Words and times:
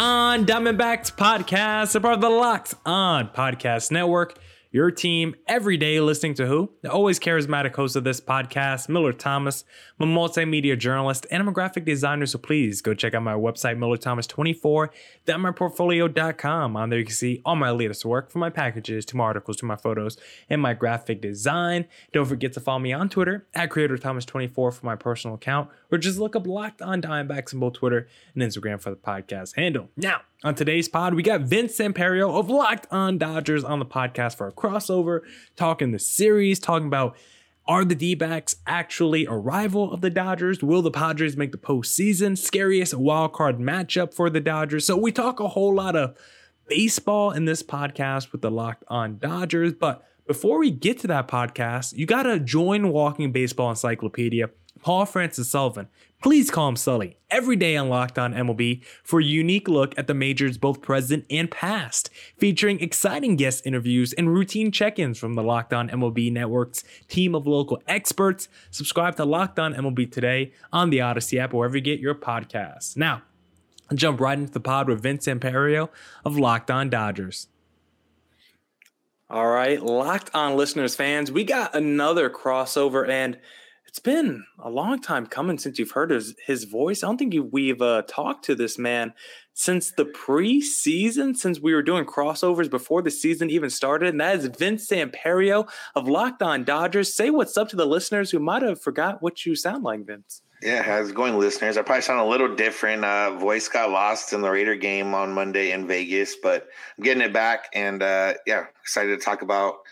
On 0.00 0.46
Diamondbacks 0.46 1.12
podcast, 1.12 1.96
a 1.96 2.00
part 2.00 2.14
of 2.14 2.20
the 2.20 2.30
Locked 2.30 2.74
On 2.86 3.28
Podcast 3.30 3.90
Network. 3.90 4.38
Your 4.70 4.90
team 4.90 5.34
every 5.46 5.78
day 5.78 5.98
listening 5.98 6.34
to 6.34 6.46
who? 6.46 6.72
The 6.82 6.92
always 6.92 7.18
charismatic 7.18 7.74
host 7.74 7.96
of 7.96 8.04
this 8.04 8.20
podcast, 8.20 8.90
Miller 8.90 9.14
Thomas. 9.14 9.64
I'm 9.98 10.10
a 10.10 10.14
multimedia 10.14 10.78
journalist 10.78 11.26
and 11.30 11.40
I'm 11.40 11.48
a 11.48 11.52
graphic 11.52 11.86
designer, 11.86 12.26
so 12.26 12.38
please 12.38 12.82
go 12.82 12.92
check 12.92 13.14
out 13.14 13.22
my 13.22 13.32
website, 13.32 13.78
MillerThomas24, 13.78 14.90
thatmyportfolio.com. 15.26 16.76
On 16.76 16.90
there 16.90 16.98
you 16.98 17.06
can 17.06 17.14
see 17.14 17.40
all 17.46 17.56
my 17.56 17.70
latest 17.70 18.04
work 18.04 18.30
from 18.30 18.40
my 18.40 18.50
packages 18.50 19.06
to 19.06 19.16
my 19.16 19.24
articles 19.24 19.56
to 19.56 19.64
my 19.64 19.76
photos 19.76 20.18
and 20.50 20.60
my 20.60 20.74
graphic 20.74 21.22
design. 21.22 21.86
Don't 22.12 22.26
forget 22.26 22.52
to 22.52 22.60
follow 22.60 22.80
me 22.80 22.92
on 22.92 23.08
Twitter 23.08 23.46
at 23.54 23.70
CreatorThomas24 23.70 24.52
for 24.54 24.74
my 24.82 24.96
personal 24.96 25.36
account, 25.36 25.70
or 25.90 25.96
just 25.96 26.18
look 26.18 26.36
up 26.36 26.46
Locked 26.46 26.82
On 26.82 27.00
Diamondbacks 27.00 27.54
on 27.54 27.60
both 27.60 27.72
Twitter 27.72 28.06
and 28.34 28.42
Instagram 28.42 28.82
for 28.82 28.90
the 28.90 28.96
podcast 28.96 29.56
handle. 29.56 29.88
Now, 29.96 30.20
on 30.44 30.54
today's 30.54 30.88
pod, 30.88 31.14
we 31.14 31.22
got 31.22 31.40
Vince 31.40 31.76
Samperio 31.76 32.38
of 32.38 32.48
Locked 32.48 32.86
On 32.92 33.18
Dodgers 33.18 33.64
on 33.64 33.80
the 33.80 33.86
podcast 33.86 34.36
for 34.36 34.46
a 34.46 34.52
crossover, 34.52 35.22
talking 35.56 35.90
the 35.90 35.98
series, 35.98 36.60
talking 36.60 36.86
about 36.86 37.16
are 37.66 37.84
the 37.84 37.96
D 37.96 38.14
backs 38.14 38.56
actually 38.66 39.26
a 39.26 39.32
rival 39.32 39.92
of 39.92 40.00
the 40.00 40.10
Dodgers? 40.10 40.62
Will 40.62 40.80
the 40.80 40.90
Padres 40.90 41.36
make 41.36 41.52
the 41.52 41.58
postseason? 41.58 42.38
Scariest 42.38 42.94
wild 42.94 43.32
card 43.34 43.58
matchup 43.58 44.14
for 44.14 44.30
the 44.30 44.40
Dodgers. 44.40 44.86
So 44.86 44.96
we 44.96 45.12
talk 45.12 45.40
a 45.40 45.48
whole 45.48 45.74
lot 45.74 45.96
of 45.96 46.16
baseball 46.66 47.32
in 47.32 47.44
this 47.44 47.62
podcast 47.62 48.32
with 48.32 48.40
the 48.40 48.50
Locked 48.50 48.84
On 48.88 49.18
Dodgers. 49.18 49.74
But 49.74 50.02
before 50.26 50.58
we 50.58 50.70
get 50.70 51.00
to 51.00 51.08
that 51.08 51.28
podcast, 51.28 51.94
you 51.94 52.06
got 52.06 52.22
to 52.22 52.38
join 52.38 52.90
Walking 52.90 53.32
Baseball 53.32 53.70
Encyclopedia 53.70 54.48
Paul 54.80 55.06
Francis 55.06 55.50
Sullivan. 55.50 55.88
Please 56.20 56.50
call 56.50 56.68
him 56.68 56.76
Sully 56.76 57.16
every 57.30 57.54
day 57.54 57.76
on 57.76 57.88
Locked 57.88 58.18
On 58.18 58.34
MLB 58.34 58.82
for 59.04 59.20
a 59.20 59.24
unique 59.24 59.68
look 59.68 59.96
at 59.96 60.08
the 60.08 60.14
majors, 60.14 60.58
both 60.58 60.82
present 60.82 61.24
and 61.30 61.48
past, 61.48 62.10
featuring 62.36 62.80
exciting 62.80 63.36
guest 63.36 63.64
interviews 63.64 64.12
and 64.14 64.34
routine 64.34 64.72
check 64.72 64.98
ins 64.98 65.18
from 65.18 65.34
the 65.34 65.42
Locked 65.42 65.72
On 65.72 65.88
MLB 65.88 66.32
Network's 66.32 66.82
team 67.06 67.34
of 67.36 67.46
local 67.46 67.80
experts. 67.86 68.48
Subscribe 68.72 69.14
to 69.16 69.24
Locked 69.24 69.60
On 69.60 69.72
MLB 69.72 70.10
today 70.10 70.52
on 70.72 70.90
the 70.90 70.98
Audacy 70.98 71.38
app, 71.38 71.54
or 71.54 71.58
wherever 71.58 71.76
you 71.76 71.82
get 71.82 72.00
your 72.00 72.16
podcasts. 72.16 72.96
Now, 72.96 73.22
jump 73.94 74.20
right 74.20 74.38
into 74.38 74.52
the 74.52 74.60
pod 74.60 74.88
with 74.88 75.02
Vince 75.02 75.26
Samperio 75.26 75.88
of 76.24 76.36
Locked 76.36 76.70
On 76.70 76.90
Dodgers. 76.90 77.46
All 79.30 79.48
right, 79.48 79.80
Locked 79.80 80.30
On 80.34 80.56
listeners, 80.56 80.96
fans, 80.96 81.30
we 81.30 81.44
got 81.44 81.76
another 81.76 82.30
crossover 82.30 83.06
and 83.08 83.38
it's 83.98 84.04
been 84.04 84.44
a 84.60 84.70
long 84.70 85.00
time 85.00 85.26
coming 85.26 85.58
since 85.58 85.76
you've 85.76 85.90
heard 85.90 86.12
his, 86.12 86.32
his 86.46 86.62
voice. 86.62 87.02
I 87.02 87.08
don't 87.08 87.16
think 87.16 87.34
you, 87.34 87.42
we've 87.42 87.82
uh, 87.82 88.02
talked 88.06 88.44
to 88.44 88.54
this 88.54 88.78
man 88.78 89.12
since 89.54 89.90
the 89.90 90.04
preseason, 90.04 91.36
since 91.36 91.58
we 91.58 91.74
were 91.74 91.82
doing 91.82 92.04
crossovers 92.04 92.70
before 92.70 93.02
the 93.02 93.10
season 93.10 93.50
even 93.50 93.70
started. 93.70 94.10
And 94.10 94.20
that 94.20 94.36
is 94.36 94.46
Vince 94.56 94.86
Samperio 94.86 95.68
of 95.96 96.06
Locked 96.06 96.44
On 96.44 96.62
Dodgers. 96.62 97.12
Say 97.12 97.30
what's 97.30 97.56
up 97.56 97.70
to 97.70 97.76
the 97.76 97.86
listeners 97.86 98.30
who 98.30 98.38
might 98.38 98.62
have 98.62 98.80
forgot 98.80 99.20
what 99.20 99.44
you 99.44 99.56
sound 99.56 99.82
like, 99.82 100.06
Vince. 100.06 100.42
Yeah, 100.62 100.84
how's 100.84 101.10
it 101.10 101.16
going, 101.16 101.36
listeners? 101.36 101.76
I 101.76 101.82
probably 101.82 102.02
sound 102.02 102.20
a 102.20 102.24
little 102.24 102.54
different. 102.54 103.04
Uh, 103.04 103.36
voice 103.36 103.66
got 103.66 103.90
lost 103.90 104.32
in 104.32 104.42
the 104.42 104.50
Raider 104.50 104.76
game 104.76 105.12
on 105.12 105.32
Monday 105.32 105.72
in 105.72 105.88
Vegas, 105.88 106.36
but 106.40 106.68
I'm 106.96 107.02
getting 107.02 107.24
it 107.24 107.32
back. 107.32 107.64
And 107.74 108.00
uh, 108.00 108.34
yeah, 108.46 108.66
excited 108.80 109.18
to 109.18 109.24
talk 109.24 109.42
about– 109.42 109.78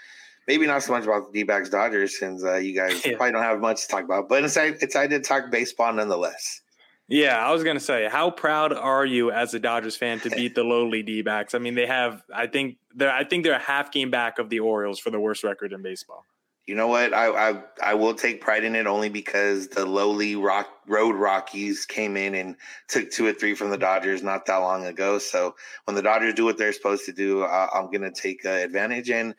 maybe 0.47 0.67
not 0.67 0.83
so 0.83 0.93
much 0.93 1.05
about 1.05 1.33
the 1.33 1.41
D-backs 1.41 1.71
Dodgers 1.71 2.19
since 2.19 2.45
uh, 2.45 2.57
you 2.57 2.75
guys 2.75 3.05
yeah. 3.05 3.17
probably 3.17 3.33
don't 3.33 3.43
have 3.43 3.61
much 3.61 3.83
to 3.83 3.89
talk 3.89 4.05
about, 4.05 4.29
but 4.29 4.45
it's 4.45 4.57
excited 4.57 5.11
to 5.11 5.21
talk 5.21 5.51
baseball 5.51 5.93
nonetheless. 5.93 6.63
Yeah, 7.09 7.39
I 7.39 7.53
was 7.53 7.63
gonna 7.63 7.79
say, 7.79 8.09
how 8.11 8.31
proud 8.31 8.73
are 8.73 9.07
you 9.07 9.31
as 9.31 9.55
a 9.55 9.61
Dodgers 9.61 9.97
fan 9.97 10.19
to 10.21 10.31
beat 10.31 10.57
the 10.57 10.65
lowly 10.65 11.03
D-backs? 11.05 11.55
I 11.55 11.59
mean, 11.59 11.77
they 11.77 11.87
have, 11.87 12.23
I 12.35 12.49
think 12.49 12.79
they're, 12.95 13.13
I 13.13 13.23
think 13.23 13.45
they're 13.45 13.55
a 13.55 13.59
half 13.61 13.93
game 13.93 14.11
back 14.11 14.41
of 14.41 14.51
the 14.51 14.59
Orioles 14.59 14.99
for 14.99 15.11
the 15.11 15.21
worst 15.21 15.45
record 15.45 15.73
in 15.73 15.83
baseball. 15.83 16.25
You 16.67 16.75
know 16.75 16.89
what? 16.89 17.15
I 17.15 17.51
I, 17.51 17.63
I 17.81 17.95
will 17.95 18.13
take 18.13 18.41
pride 18.41 18.65
in 18.65 18.75
it 18.75 18.89
only 18.89 19.09
because 19.09 19.69
the 19.69 19.87
lowly 19.87 20.35
rock 20.35 20.69
road 20.89 21.15
Rockies 21.15 21.87
came 21.87 22.17
in 22.17 22.35
and 22.35 22.57
took 22.89 23.09
two 23.13 23.25
or 23.25 23.33
three 23.33 23.55
from 23.55 23.71
the 23.71 23.79
Dodgers 23.79 24.25
not 24.25 24.47
that 24.47 24.57
long 24.57 24.85
ago. 24.87 25.21
So 25.21 25.55
when 25.85 25.95
the 25.95 26.03
Dodgers 26.03 26.35
do 26.35 26.45
what 26.45 26.59
they're 26.59 26.73
supposed 26.73 27.05
to 27.05 27.13
do, 27.13 27.45
uh, 27.45 27.69
I'm 27.73 27.89
gonna 27.93 28.11
take 28.11 28.45
uh, 28.45 28.49
advantage 28.49 29.11
and 29.11 29.33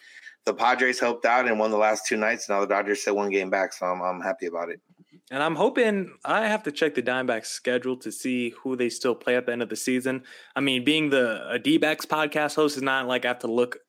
the 0.48 0.54
Padres 0.54 1.00
helped 1.00 1.26
out 1.26 1.46
and 1.46 1.60
won 1.60 1.72
the 1.72 1.78
last 1.78 2.08
two 2.08 2.18
nights. 2.18 2.48
Now 2.50 2.62
the 2.62 2.68
Dodgers 2.68 3.04
sit 3.04 3.14
one 3.14 3.30
game 3.30 3.50
back, 3.50 3.74
so 3.74 3.86
I'm, 3.86 4.02
I'm 4.02 4.22
happy 4.22 4.48
about 4.48 4.70
it. 4.70 4.80
And 5.30 5.44
I'm 5.44 5.56
hoping 5.56 6.18
I 6.24 6.48
have 6.48 6.64
to 6.64 6.72
check 6.72 6.96
the 6.96 7.04
Diamondbacks 7.04 7.48
schedule 7.48 7.98
to 7.98 8.14
see 8.14 8.52
who 8.62 8.78
they 8.78 8.88
still 8.88 9.14
play 9.14 9.36
at 9.36 9.46
the 9.46 9.52
end 9.52 9.62
of 9.62 9.68
the 9.68 9.76
season. 9.76 10.24
I 10.56 10.62
mean, 10.62 10.86
being 10.86 11.10
the 11.10 11.46
a 11.50 11.60
D-backs 11.60 12.06
podcast 12.06 12.56
host 12.56 12.78
is 12.78 12.84
not 12.84 13.08
like 13.08 13.26
I 13.26 13.28
have 13.28 13.40
to 13.40 13.52
look 13.52 13.80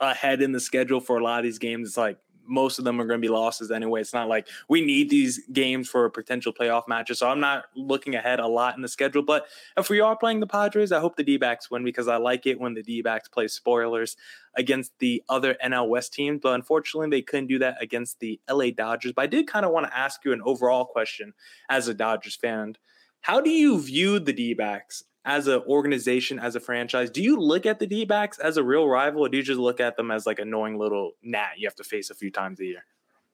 ahead 0.00 0.42
in 0.42 0.50
the 0.50 0.58
schedule 0.58 0.98
for 1.00 1.16
a 1.18 1.22
lot 1.22 1.38
of 1.38 1.44
these 1.44 1.60
games. 1.60 1.88
It's 1.88 1.96
like 1.96 2.18
most 2.50 2.78
of 2.78 2.84
them 2.84 3.00
are 3.00 3.04
going 3.04 3.20
to 3.20 3.26
be 3.26 3.32
losses 3.32 3.70
anyway. 3.70 4.00
It's 4.00 4.12
not 4.12 4.28
like 4.28 4.48
we 4.68 4.84
need 4.84 5.08
these 5.08 5.40
games 5.52 5.88
for 5.88 6.04
a 6.04 6.10
potential 6.10 6.52
playoff 6.52 6.88
matches. 6.88 7.20
So 7.20 7.28
I'm 7.28 7.40
not 7.40 7.64
looking 7.74 8.14
ahead 8.14 8.40
a 8.40 8.46
lot 8.46 8.76
in 8.76 8.82
the 8.82 8.88
schedule. 8.88 9.22
But 9.22 9.46
if 9.76 9.88
we 9.88 10.00
are 10.00 10.16
playing 10.16 10.40
the 10.40 10.46
Padres, 10.46 10.92
I 10.92 11.00
hope 11.00 11.16
the 11.16 11.22
D 11.22 11.36
backs 11.36 11.70
win 11.70 11.84
because 11.84 12.08
I 12.08 12.16
like 12.16 12.46
it 12.46 12.60
when 12.60 12.74
the 12.74 12.82
D 12.82 13.02
backs 13.02 13.28
play 13.28 13.48
spoilers 13.48 14.16
against 14.56 14.98
the 14.98 15.22
other 15.28 15.56
NL 15.64 15.88
West 15.88 16.12
teams. 16.12 16.40
But 16.42 16.54
unfortunately, 16.54 17.08
they 17.10 17.22
couldn't 17.22 17.46
do 17.46 17.58
that 17.60 17.80
against 17.80 18.18
the 18.20 18.40
LA 18.50 18.70
Dodgers. 18.70 19.12
But 19.12 19.22
I 19.22 19.26
did 19.26 19.46
kind 19.46 19.64
of 19.64 19.72
want 19.72 19.86
to 19.86 19.96
ask 19.96 20.24
you 20.24 20.32
an 20.32 20.42
overall 20.44 20.84
question 20.84 21.32
as 21.68 21.88
a 21.88 21.94
Dodgers 21.94 22.36
fan. 22.36 22.76
How 23.22 23.40
do 23.40 23.50
you 23.50 23.80
view 23.80 24.18
the 24.18 24.32
D 24.32 24.54
backs 24.54 25.04
as 25.24 25.46
an 25.46 25.62
organization, 25.66 26.38
as 26.38 26.56
a 26.56 26.60
franchise, 26.60 27.10
do 27.10 27.22
you 27.22 27.38
look 27.38 27.66
at 27.66 27.78
the 27.78 27.86
D 27.86 28.04
backs 28.04 28.38
as 28.38 28.56
a 28.56 28.64
real 28.64 28.88
rival, 28.88 29.22
or 29.22 29.28
do 29.28 29.36
you 29.36 29.42
just 29.42 29.60
look 29.60 29.80
at 29.80 29.96
them 29.96 30.10
as 30.10 30.26
like 30.26 30.38
annoying 30.38 30.78
little 30.78 31.12
gnat 31.22 31.58
you 31.58 31.66
have 31.66 31.74
to 31.76 31.84
face 31.84 32.10
a 32.10 32.14
few 32.14 32.30
times 32.30 32.60
a 32.60 32.64
year? 32.64 32.84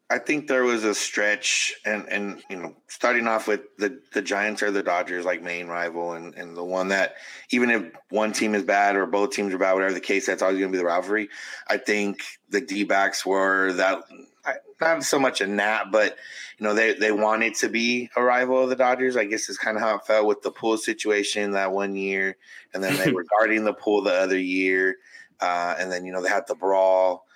I 0.09 0.19
think 0.19 0.47
there 0.47 0.63
was 0.63 0.85
a 0.85 0.95
stretch, 0.95 1.75
and 1.85 2.09
and 2.09 2.43
you 2.49 2.57
know, 2.57 2.77
starting 2.87 3.27
off 3.27 3.49
with 3.49 3.63
the 3.77 4.01
the 4.13 4.23
Giants 4.23 4.63
or 4.63 4.71
the 4.71 4.83
Dodgers, 4.83 5.25
like 5.25 5.43
main 5.43 5.67
rival, 5.67 6.13
and 6.13 6.33
and 6.37 6.57
the 6.57 6.63
one 6.63 6.89
that 6.89 7.15
even 7.51 7.71
if 7.71 7.83
one 8.11 8.33
team 8.33 8.55
is 8.55 8.63
bad 8.63 8.95
or 8.95 9.07
both 9.07 9.33
teams 9.33 9.53
are 9.53 9.59
bad, 9.59 9.73
whatever 9.73 9.95
the 9.95 10.01
case, 10.01 10.27
that's 10.27 10.43
always 10.43 10.59
going 10.59 10.71
to 10.71 10.77
be 10.77 10.79
the 10.79 10.85
rivalry. 10.85 11.29
I 11.69 11.79
think 11.79 12.23
the 12.51 12.61
D 12.61 12.85
backs 12.85 13.27
were 13.27 13.73
that 13.73 14.05
not 14.81 15.03
so 15.05 15.19
much 15.19 15.41
a 15.41 15.47
nap, 15.47 15.89
but 15.91 16.17
you 16.59 16.65
know 16.65 16.75
they 16.75 16.95
they 16.95 17.13
wanted 17.13 17.55
to 17.57 17.69
be 17.69 18.11
a 18.17 18.23
rival 18.23 18.63
of 18.63 18.69
the 18.69 18.77
Dodgers. 18.77 19.17
I 19.17 19.25
guess 19.25 19.49
is 19.49 19.59
kind 19.59 19.77
of 19.77 19.83
how 19.83 19.97
it 19.97 20.07
felt 20.07 20.27
with 20.27 20.43
the 20.43 20.51
pool 20.51 20.77
situation 20.79 21.53
that 21.53 21.73
one 21.73 21.97
year, 21.97 22.37
and 22.75 22.83
then 22.83 22.97
they 22.97 23.11
were 23.13 23.25
guarding 23.39 23.65
the 23.65 23.75
pool 23.75 24.03
the 24.03 24.13
other 24.13 24.39
year, 24.39 24.97
uh, 25.41 25.75
and 25.79 25.91
then 25.91 26.05
you 26.05 26.13
know 26.13 26.23
they 26.23 26.29
had 26.29 26.47
the 26.47 26.55
brawl, 26.55 27.27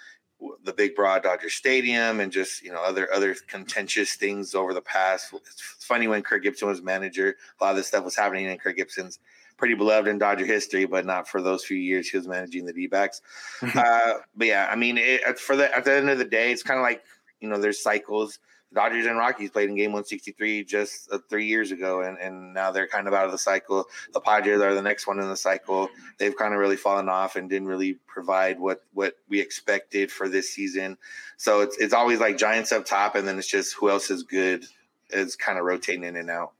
the 0.65 0.73
big 0.73 0.95
broad 0.95 1.23
Dodger 1.23 1.51
Stadium, 1.51 2.21
and 2.21 2.33
just 2.33 2.63
you 2.63 2.73
know 2.73 2.83
other 2.83 3.13
other 3.13 3.35
contentious 3.47 4.15
things 4.15 4.55
over 4.55 4.75
the 4.75 4.83
past. 4.83 5.33
It's 5.35 5.85
funny 5.85 6.09
when 6.09 6.23
Kirk 6.23 6.43
Gibson 6.43 6.69
was 6.69 6.83
manager, 6.83 7.37
a 7.61 7.65
lot 7.65 7.71
of 7.71 7.77
this 7.77 7.89
stuff 7.89 8.05
was 8.05 8.17
happening 8.17 8.47
in 8.47 8.59
Kirk 8.59 8.77
Gibson's 8.77 9.19
pretty 9.61 9.75
beloved 9.75 10.09
in 10.09 10.19
Dodger 10.19 10.47
history, 10.47 10.87
but 10.87 11.07
not 11.07 11.29
for 11.29 11.41
those 11.41 11.65
few 11.65 11.77
years 11.77 12.09
he 12.09 12.17
was 12.17 12.27
managing 12.27 12.67
the 12.67 12.73
D 12.73 12.89
backs. 12.89 13.23
uh, 13.75 14.15
but 14.35 14.47
yeah, 14.49 14.69
I 14.69 14.75
mean, 14.75 14.99
it, 14.99 15.39
for 15.39 15.55
the 15.55 15.73
at 15.77 15.85
the 15.85 15.95
end 15.95 16.11
of 16.11 16.19
the 16.19 16.25
day, 16.25 16.51
it's 16.51 16.65
kind 16.65 16.81
of 16.81 16.83
like 16.83 17.05
you 17.41 17.49
know, 17.49 17.59
there's 17.59 17.83
cycles. 17.83 18.39
Dodgers 18.73 19.07
and 19.07 19.19
Rockies 19.19 19.51
played 19.51 19.69
in 19.69 19.75
game 19.75 19.91
163 19.91 20.65
just 20.65 21.13
uh, 21.13 21.19
three 21.29 21.47
years 21.47 21.73
ago, 21.73 22.03
and, 22.03 22.17
and 22.19 22.55
now 22.55 22.71
they're 22.71 22.87
kind 22.87 23.09
of 23.09 23.15
out 23.15 23.27
of 23.27 23.33
the 23.33 23.39
cycle. 23.39 23.87
The 24.13 24.21
Padres 24.21 24.61
are 24.61 24.75
the 24.75 24.83
next 24.83 25.09
one 25.09 25.19
in 25.19 25.29
the 25.29 25.37
cycle. 25.37 25.89
They've 26.19 26.37
kind 26.37 26.55
of 26.55 26.61
really 26.61 26.77
fallen 26.77 27.09
off 27.09 27.35
and 27.35 27.51
didn't 27.51 27.67
really 27.67 27.99
provide 28.07 28.61
what 28.61 28.83
what 28.93 29.15
we 29.29 29.41
expected 29.41 30.13
for 30.13 30.29
this 30.29 30.51
season. 30.51 30.97
So 31.37 31.63
it's 31.63 31.77
it's 31.79 31.95
always 31.95 32.21
like 32.21 32.39
Giants 32.39 32.71
up 32.71 32.87
top, 32.87 33.17
and 33.17 33.27
then 33.27 33.39
it's 33.39 33.49
just 33.49 33.75
who 33.75 33.91
else 33.91 34.11
is 34.11 34.23
good 34.23 34.65
is 35.11 35.35
kind 35.35 35.59
of 35.59 35.65
rotating 35.65 36.05
in 36.05 36.15
and 36.15 36.31
out. 36.31 36.53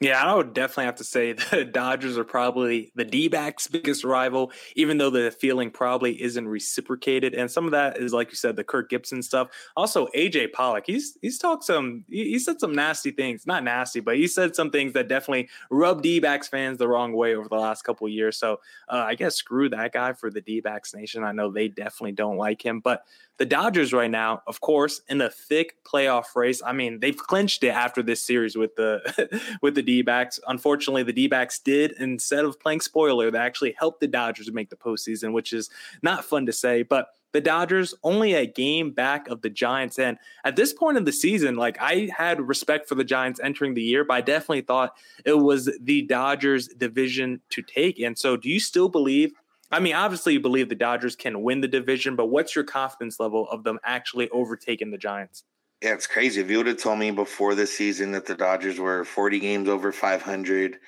Yeah, 0.00 0.22
I 0.22 0.34
would 0.34 0.54
definitely 0.54 0.84
have 0.86 0.96
to 0.96 1.04
say 1.04 1.32
the 1.50 1.64
Dodgers 1.64 2.18
are 2.18 2.24
probably 2.24 2.92
the 2.94 3.04
D 3.04 3.28
backs' 3.28 3.68
biggest 3.68 4.04
rival, 4.04 4.52
even 4.76 4.98
though 4.98 5.10
the 5.10 5.30
feeling 5.30 5.70
probably 5.70 6.20
isn't 6.20 6.46
reciprocated. 6.46 7.34
And 7.34 7.50
some 7.50 7.64
of 7.64 7.70
that 7.70 7.98
is, 7.98 8.12
like 8.12 8.30
you 8.30 8.36
said, 8.36 8.56
the 8.56 8.64
Kirk 8.64 8.90
Gibson 8.90 9.22
stuff. 9.22 9.48
Also, 9.76 10.08
AJ 10.08 10.52
Pollock, 10.52 10.84
he's 10.86 11.16
he's 11.22 11.38
talked 11.38 11.64
some, 11.64 12.04
he, 12.08 12.38
said 12.38 12.60
some 12.60 12.74
nasty 12.74 13.10
things, 13.10 13.46
not 13.46 13.64
nasty, 13.64 14.00
but 14.00 14.16
he 14.16 14.26
said 14.26 14.54
some 14.54 14.70
things 14.70 14.92
that 14.92 15.08
definitely 15.08 15.48
rub 15.70 16.02
D 16.02 16.20
backs 16.20 16.48
fans 16.48 16.78
the 16.78 16.88
wrong 16.88 17.12
way 17.12 17.34
over 17.34 17.48
the 17.48 17.56
last 17.56 17.82
couple 17.82 18.08
years. 18.08 18.36
So 18.36 18.60
uh, 18.88 19.04
I 19.06 19.14
guess 19.14 19.36
screw 19.36 19.68
that 19.70 19.92
guy 19.92 20.12
for 20.12 20.30
the 20.30 20.40
D 20.40 20.60
backs 20.60 20.94
nation. 20.94 21.24
I 21.24 21.32
know 21.32 21.50
they 21.50 21.68
definitely 21.68 22.12
don't 22.12 22.36
like 22.36 22.64
him, 22.64 22.80
but 22.80 23.04
the 23.36 23.46
Dodgers 23.46 23.92
right 23.92 24.10
now, 24.10 24.42
of 24.46 24.60
course, 24.60 25.00
in 25.08 25.20
a 25.20 25.28
thick 25.28 25.76
playoff 25.84 26.36
race. 26.36 26.62
I 26.64 26.72
mean, 26.72 27.00
they've 27.00 27.16
clinched 27.16 27.64
it 27.64 27.70
after 27.70 28.02
this 28.02 28.22
series 28.22 28.56
with 28.56 28.76
the 28.76 29.40
with 29.62 29.73
the 29.74 29.82
D-backs. 29.82 30.40
Unfortunately, 30.46 31.02
the 31.02 31.12
D-backs 31.12 31.58
did 31.58 31.92
instead 31.98 32.44
of 32.44 32.58
playing 32.60 32.80
spoiler, 32.80 33.30
they 33.30 33.38
actually 33.38 33.74
helped 33.78 34.00
the 34.00 34.06
Dodgers 34.06 34.50
make 34.52 34.70
the 34.70 34.76
postseason, 34.76 35.32
which 35.32 35.52
is 35.52 35.70
not 36.02 36.24
fun 36.24 36.46
to 36.46 36.52
say, 36.52 36.82
but 36.82 37.08
the 37.32 37.40
Dodgers 37.40 37.94
only 38.04 38.34
a 38.34 38.46
game 38.46 38.92
back 38.92 39.28
of 39.28 39.42
the 39.42 39.50
Giants. 39.50 39.98
And 39.98 40.18
at 40.44 40.54
this 40.54 40.72
point 40.72 40.96
in 40.96 41.04
the 41.04 41.12
season, 41.12 41.56
like 41.56 41.76
I 41.80 42.08
had 42.16 42.40
respect 42.40 42.88
for 42.88 42.94
the 42.94 43.04
Giants 43.04 43.40
entering 43.42 43.74
the 43.74 43.82
year, 43.82 44.04
but 44.04 44.14
I 44.14 44.20
definitely 44.20 44.60
thought 44.60 44.96
it 45.24 45.38
was 45.38 45.68
the 45.80 46.02
Dodgers 46.02 46.68
division 46.68 47.40
to 47.50 47.60
take. 47.60 47.98
And 47.98 48.16
so 48.16 48.36
do 48.36 48.48
you 48.48 48.60
still 48.60 48.88
believe 48.88 49.32
I 49.72 49.80
mean, 49.80 49.94
obviously, 49.94 50.34
you 50.34 50.40
believe 50.40 50.68
the 50.68 50.76
Dodgers 50.76 51.16
can 51.16 51.42
win 51.42 51.60
the 51.60 51.66
division, 51.66 52.14
but 52.14 52.26
what's 52.26 52.54
your 52.54 52.64
confidence 52.64 53.18
level 53.18 53.48
of 53.48 53.64
them 53.64 53.80
actually 53.82 54.28
overtaking 54.30 54.92
the 54.92 54.98
Giants? 54.98 55.42
Yeah, 55.84 55.92
it's 55.92 56.06
crazy. 56.06 56.40
If 56.40 56.50
you 56.50 56.56
would 56.56 56.66
have 56.66 56.78
told 56.78 56.98
me 56.98 57.10
before 57.10 57.54
the 57.54 57.66
season 57.66 58.12
that 58.12 58.24
the 58.24 58.34
Dodgers 58.34 58.78
were 58.78 59.04
40 59.04 59.38
games 59.38 59.68
over 59.68 59.92
500 59.92 60.78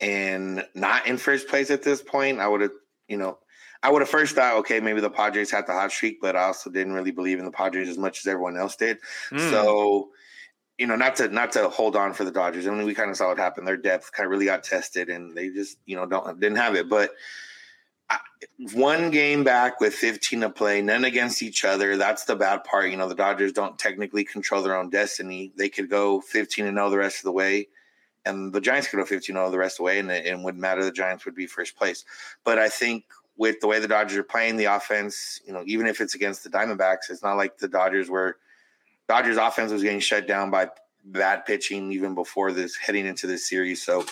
and 0.00 0.64
not 0.74 1.06
in 1.06 1.18
first 1.18 1.46
place 1.48 1.70
at 1.70 1.82
this 1.82 2.00
point, 2.00 2.40
I 2.40 2.48
would 2.48 2.62
have, 2.62 2.70
you 3.06 3.18
know, 3.18 3.36
I 3.82 3.90
would 3.90 4.00
have 4.00 4.08
first 4.08 4.34
thought, 4.34 4.56
okay, 4.60 4.80
maybe 4.80 5.02
the 5.02 5.10
Padres 5.10 5.50
had 5.50 5.66
the 5.66 5.74
hot 5.74 5.92
streak, 5.92 6.22
but 6.22 6.36
I 6.36 6.44
also 6.44 6.70
didn't 6.70 6.94
really 6.94 7.10
believe 7.10 7.38
in 7.38 7.44
the 7.44 7.50
Padres 7.50 7.90
as 7.90 7.98
much 7.98 8.20
as 8.20 8.26
everyone 8.26 8.56
else 8.56 8.76
did. 8.76 8.96
Mm. 9.30 9.50
So, 9.50 10.08
you 10.78 10.86
know, 10.86 10.96
not 10.96 11.16
to 11.16 11.28
not 11.28 11.52
to 11.52 11.68
hold 11.68 11.94
on 11.94 12.14
for 12.14 12.24
the 12.24 12.30
Dodgers. 12.30 12.66
I 12.66 12.70
mean, 12.70 12.86
we 12.86 12.94
kind 12.94 13.10
of 13.10 13.18
saw 13.18 13.28
what 13.28 13.36
happened. 13.36 13.68
Their 13.68 13.76
depth 13.76 14.10
kind 14.12 14.24
of 14.24 14.30
really 14.30 14.46
got 14.46 14.64
tested, 14.64 15.10
and 15.10 15.36
they 15.36 15.50
just, 15.50 15.76
you 15.84 15.96
know, 15.96 16.06
don't 16.06 16.40
didn't 16.40 16.56
have 16.56 16.76
it. 16.76 16.88
But 16.88 17.10
one 18.72 19.10
game 19.10 19.44
back 19.44 19.80
with 19.80 19.94
15 19.94 20.40
to 20.40 20.50
play, 20.50 20.80
none 20.80 21.04
against 21.04 21.42
each 21.42 21.64
other. 21.64 21.96
That's 21.96 22.24
the 22.24 22.36
bad 22.36 22.64
part. 22.64 22.90
You 22.90 22.96
know, 22.96 23.08
the 23.08 23.14
Dodgers 23.14 23.52
don't 23.52 23.78
technically 23.78 24.24
control 24.24 24.62
their 24.62 24.76
own 24.76 24.90
destiny. 24.90 25.52
They 25.56 25.68
could 25.68 25.90
go 25.90 26.20
15 26.20 26.66
and 26.66 26.76
0 26.76 26.90
the 26.90 26.98
rest 26.98 27.18
of 27.18 27.24
the 27.24 27.32
way, 27.32 27.68
and 28.24 28.52
the 28.52 28.60
Giants 28.60 28.88
could 28.88 28.98
go 28.98 29.04
15 29.04 29.34
0 29.34 29.50
the 29.50 29.58
rest 29.58 29.74
of 29.74 29.78
the 29.78 29.82
way, 29.84 29.98
and 29.98 30.10
it, 30.10 30.26
it 30.26 30.38
wouldn't 30.38 30.60
matter. 30.60 30.84
The 30.84 30.92
Giants 30.92 31.24
would 31.24 31.34
be 31.34 31.46
first 31.46 31.76
place. 31.76 32.04
But 32.44 32.58
I 32.58 32.68
think 32.68 33.04
with 33.36 33.60
the 33.60 33.66
way 33.66 33.78
the 33.78 33.88
Dodgers 33.88 34.16
are 34.16 34.22
playing 34.22 34.56
the 34.56 34.64
offense, 34.64 35.40
you 35.46 35.52
know, 35.52 35.62
even 35.66 35.86
if 35.86 36.00
it's 36.00 36.14
against 36.14 36.42
the 36.42 36.50
Diamondbacks, 36.50 37.10
it's 37.10 37.22
not 37.22 37.36
like 37.36 37.58
the 37.58 37.68
Dodgers 37.68 38.08
were 38.08 38.38
Dodgers 39.08 39.36
offense 39.36 39.70
was 39.70 39.82
getting 39.82 40.00
shut 40.00 40.26
down 40.26 40.50
by 40.50 40.68
bad 41.04 41.46
pitching 41.46 41.92
even 41.92 42.14
before 42.14 42.50
this 42.52 42.74
heading 42.76 43.06
into 43.06 43.26
this 43.26 43.48
series. 43.48 43.82
So 43.82 44.04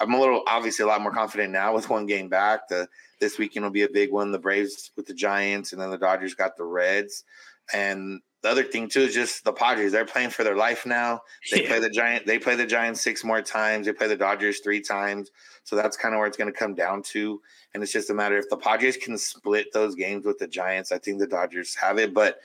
I'm 0.00 0.14
a 0.14 0.20
little 0.20 0.42
obviously 0.46 0.84
a 0.84 0.88
lot 0.88 1.02
more 1.02 1.12
confident 1.12 1.52
now 1.52 1.74
with 1.74 1.90
one 1.90 2.06
game 2.06 2.28
back. 2.28 2.68
The 2.68 2.88
this 3.18 3.38
weekend 3.38 3.64
will 3.64 3.70
be 3.70 3.82
a 3.82 3.88
big 3.88 4.12
one. 4.12 4.32
The 4.32 4.38
Braves 4.38 4.90
with 4.96 5.06
the 5.06 5.14
Giants, 5.14 5.72
and 5.72 5.80
then 5.80 5.90
the 5.90 5.98
Dodgers 5.98 6.34
got 6.34 6.56
the 6.56 6.64
Reds. 6.64 7.24
And 7.72 8.20
the 8.42 8.48
other 8.48 8.62
thing 8.62 8.88
too 8.88 9.00
is 9.00 9.14
just 9.14 9.44
the 9.44 9.52
Padres. 9.52 9.92
They're 9.92 10.04
playing 10.04 10.30
for 10.30 10.44
their 10.44 10.56
life 10.56 10.86
now. 10.86 11.20
They 11.50 11.62
yeah. 11.62 11.68
play 11.68 11.80
the 11.80 11.90
Giant. 11.90 12.24
They 12.26 12.38
play 12.38 12.54
the 12.54 12.66
Giants 12.66 13.00
six 13.00 13.24
more 13.24 13.42
times. 13.42 13.86
They 13.86 13.92
play 13.92 14.06
the 14.06 14.16
Dodgers 14.16 14.60
three 14.60 14.80
times. 14.80 15.30
So 15.64 15.74
that's 15.74 15.96
kind 15.96 16.14
of 16.14 16.18
where 16.18 16.28
it's 16.28 16.36
going 16.36 16.52
to 16.52 16.58
come 16.58 16.74
down 16.74 17.02
to. 17.14 17.40
And 17.74 17.82
it's 17.82 17.92
just 17.92 18.10
a 18.10 18.14
matter 18.14 18.38
if 18.38 18.48
the 18.48 18.56
Padres 18.56 18.96
can 18.96 19.18
split 19.18 19.72
those 19.72 19.94
games 19.94 20.24
with 20.24 20.38
the 20.38 20.46
Giants. 20.46 20.92
I 20.92 20.98
think 20.98 21.18
the 21.18 21.26
Dodgers 21.26 21.74
have 21.74 21.98
it. 21.98 22.14
But 22.14 22.38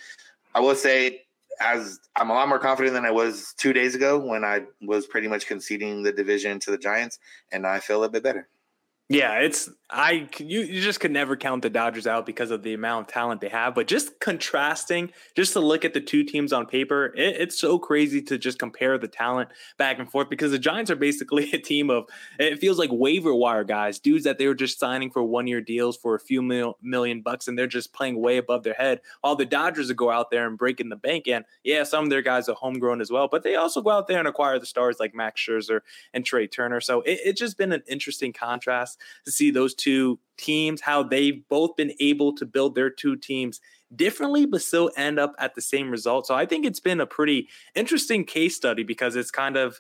I 0.55 0.59
will 0.59 0.75
say, 0.75 1.21
as 1.61 1.99
I'm 2.15 2.31
a 2.31 2.33
lot 2.33 2.49
more 2.49 2.59
confident 2.59 2.95
than 2.95 3.05
I 3.05 3.11
was 3.11 3.53
two 3.57 3.73
days 3.73 3.93
ago 3.93 4.19
when 4.19 4.43
I 4.43 4.63
was 4.81 5.05
pretty 5.05 5.27
much 5.27 5.45
conceding 5.45 6.01
the 6.01 6.11
division 6.11 6.59
to 6.61 6.71
the 6.71 6.77
Giants, 6.77 7.19
and 7.51 7.67
I 7.67 7.79
feel 7.79 8.03
a 8.03 8.09
bit 8.09 8.23
better. 8.23 8.47
Yeah, 9.09 9.39
it's 9.39 9.69
I 9.89 10.27
you, 10.39 10.61
you 10.61 10.81
just 10.81 11.00
could 11.00 11.11
never 11.11 11.35
count 11.35 11.61
the 11.61 11.69
Dodgers 11.69 12.07
out 12.07 12.25
because 12.25 12.51
of 12.51 12.63
the 12.63 12.73
amount 12.73 13.07
of 13.07 13.13
talent 13.13 13.41
they 13.41 13.50
have. 13.50 13.75
But 13.75 13.85
just 13.85 14.19
contrasting, 14.19 15.11
just 15.35 15.53
to 15.53 15.59
look 15.59 15.83
at 15.83 15.94
the 15.94 16.00
two 16.00 16.23
teams 16.23 16.51
on 16.51 16.65
paper, 16.65 17.13
it, 17.15 17.35
it's 17.41 17.59
so 17.59 17.77
crazy 17.77 18.21
to 18.23 18.38
just 18.38 18.57
compare 18.57 18.97
the 18.97 19.09
talent 19.09 19.50
back 19.77 20.00
and 20.00 20.09
forth 20.09 20.29
because 20.29 20.51
the 20.51 20.57
Giants 20.57 20.89
are 20.89 20.95
basically 20.95 21.51
a 21.53 21.59
team 21.59 21.89
of 21.89 22.05
it 22.39 22.59
feels 22.59 22.79
like 22.79 22.89
waiver 22.91 23.35
wire 23.35 23.65
guys, 23.65 24.00
dudes 24.00 24.23
that 24.23 24.38
they 24.38 24.47
were 24.47 24.55
just 24.55 24.79
signing 24.79 25.11
for 25.11 25.21
one 25.21 25.47
year 25.47 25.61
deals 25.61 25.97
for 25.97 26.15
a 26.15 26.19
few 26.19 26.41
mil, 26.41 26.77
million 26.81 27.21
bucks, 27.21 27.50
and 27.50 27.57
they're 27.57 27.67
just 27.67 27.94
playing 27.94 28.19
way 28.19 28.38
above 28.38 28.63
their 28.63 28.73
head. 28.73 29.01
While 29.19 29.35
the 29.35 29.45
Dodgers 29.45 29.91
go 29.91 30.09
out 30.09 30.31
there 30.31 30.47
and 30.47 30.57
break 30.57 30.79
in 30.79 30.88
the 30.88 30.95
bank, 30.95 31.27
and 31.27 31.44
yeah, 31.63 31.83
some 31.83 32.05
of 32.05 32.09
their 32.09 32.21
guys 32.21 32.47
are 32.47 32.55
homegrown 32.55 33.01
as 33.01 33.11
well, 33.11 33.27
but 33.27 33.44
they 33.44 33.57
also 33.57 33.81
go 33.81 33.91
out 33.91 34.07
there 34.07 34.19
and 34.19 34.29
acquire 34.29 34.57
the 34.59 34.65
stars 34.65 34.95
like 35.00 35.13
Max 35.13 35.39
Scherzer 35.39 35.81
and 36.13 36.25
Trea 36.25 36.47
Turner. 36.47 36.79
So 36.79 37.01
it, 37.01 37.19
it's 37.25 37.39
just 37.39 37.57
been 37.57 37.73
an 37.73 37.83
interesting 37.88 38.33
contrast 38.33 38.92
to 39.25 39.31
see 39.31 39.51
those 39.51 39.73
two 39.73 40.19
teams, 40.37 40.81
how 40.81 41.03
they've 41.03 41.47
both 41.49 41.75
been 41.75 41.93
able 41.99 42.33
to 42.35 42.45
build 42.45 42.75
their 42.75 42.89
two 42.89 43.15
teams 43.15 43.59
differently, 43.95 44.45
but 44.45 44.61
still 44.61 44.91
end 44.97 45.19
up 45.19 45.33
at 45.39 45.55
the 45.55 45.61
same 45.61 45.89
result. 45.89 46.27
So 46.27 46.35
I 46.35 46.45
think 46.45 46.65
it's 46.65 46.79
been 46.79 47.01
a 47.01 47.05
pretty 47.05 47.49
interesting 47.75 48.25
case 48.25 48.55
study 48.55 48.83
because 48.83 49.15
it's 49.15 49.31
kind 49.31 49.57
of 49.57 49.79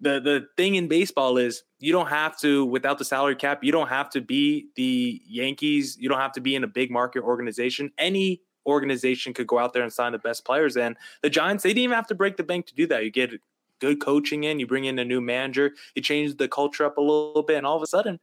the 0.00 0.20
the 0.20 0.46
thing 0.56 0.76
in 0.76 0.88
baseball 0.88 1.38
is 1.38 1.64
you 1.80 1.92
don't 1.92 2.08
have 2.08 2.38
to 2.38 2.64
without 2.64 2.98
the 2.98 3.04
salary 3.04 3.34
cap 3.34 3.64
you 3.64 3.72
don't 3.72 3.88
have 3.88 4.08
to 4.10 4.20
be 4.20 4.68
the 4.76 5.20
yankees. 5.26 5.96
You 5.98 6.08
don't 6.08 6.20
have 6.20 6.32
to 6.32 6.40
be 6.40 6.54
in 6.54 6.64
a 6.64 6.68
big 6.68 6.90
market 6.90 7.22
organization. 7.22 7.90
Any 7.98 8.42
organization 8.66 9.32
could 9.32 9.46
go 9.46 9.58
out 9.58 9.72
there 9.72 9.82
and 9.82 9.92
sign 9.92 10.12
the 10.12 10.18
best 10.18 10.44
players 10.44 10.76
and 10.76 10.96
the 11.22 11.30
giants 11.30 11.62
they 11.62 11.70
didn't 11.70 11.84
even 11.84 11.96
have 11.96 12.06
to 12.06 12.14
break 12.14 12.36
the 12.36 12.42
bank 12.42 12.66
to 12.66 12.74
do 12.74 12.86
that. 12.86 13.04
You 13.04 13.10
get 13.10 13.32
good 13.80 14.00
coaching 14.00 14.44
in 14.44 14.58
you 14.58 14.66
bring 14.66 14.84
in 14.84 14.98
a 14.98 15.04
new 15.04 15.20
manager 15.20 15.70
you 15.94 16.02
change 16.02 16.36
the 16.36 16.48
culture 16.48 16.84
up 16.84 16.98
a 16.98 17.00
little 17.00 17.44
bit 17.44 17.56
and 17.56 17.66
all 17.66 17.76
of 17.76 17.82
a 17.82 17.86
sudden 17.86 18.18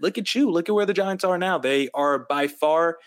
look 0.00 0.18
at 0.18 0.34
you. 0.34 0.50
Look 0.50 0.68
at 0.68 0.74
where 0.74 0.86
the 0.86 0.94
Giants 0.94 1.24
are 1.24 1.38
now. 1.38 1.58
They 1.58 1.88
are 1.94 2.18
by 2.18 2.48
far, 2.48 2.98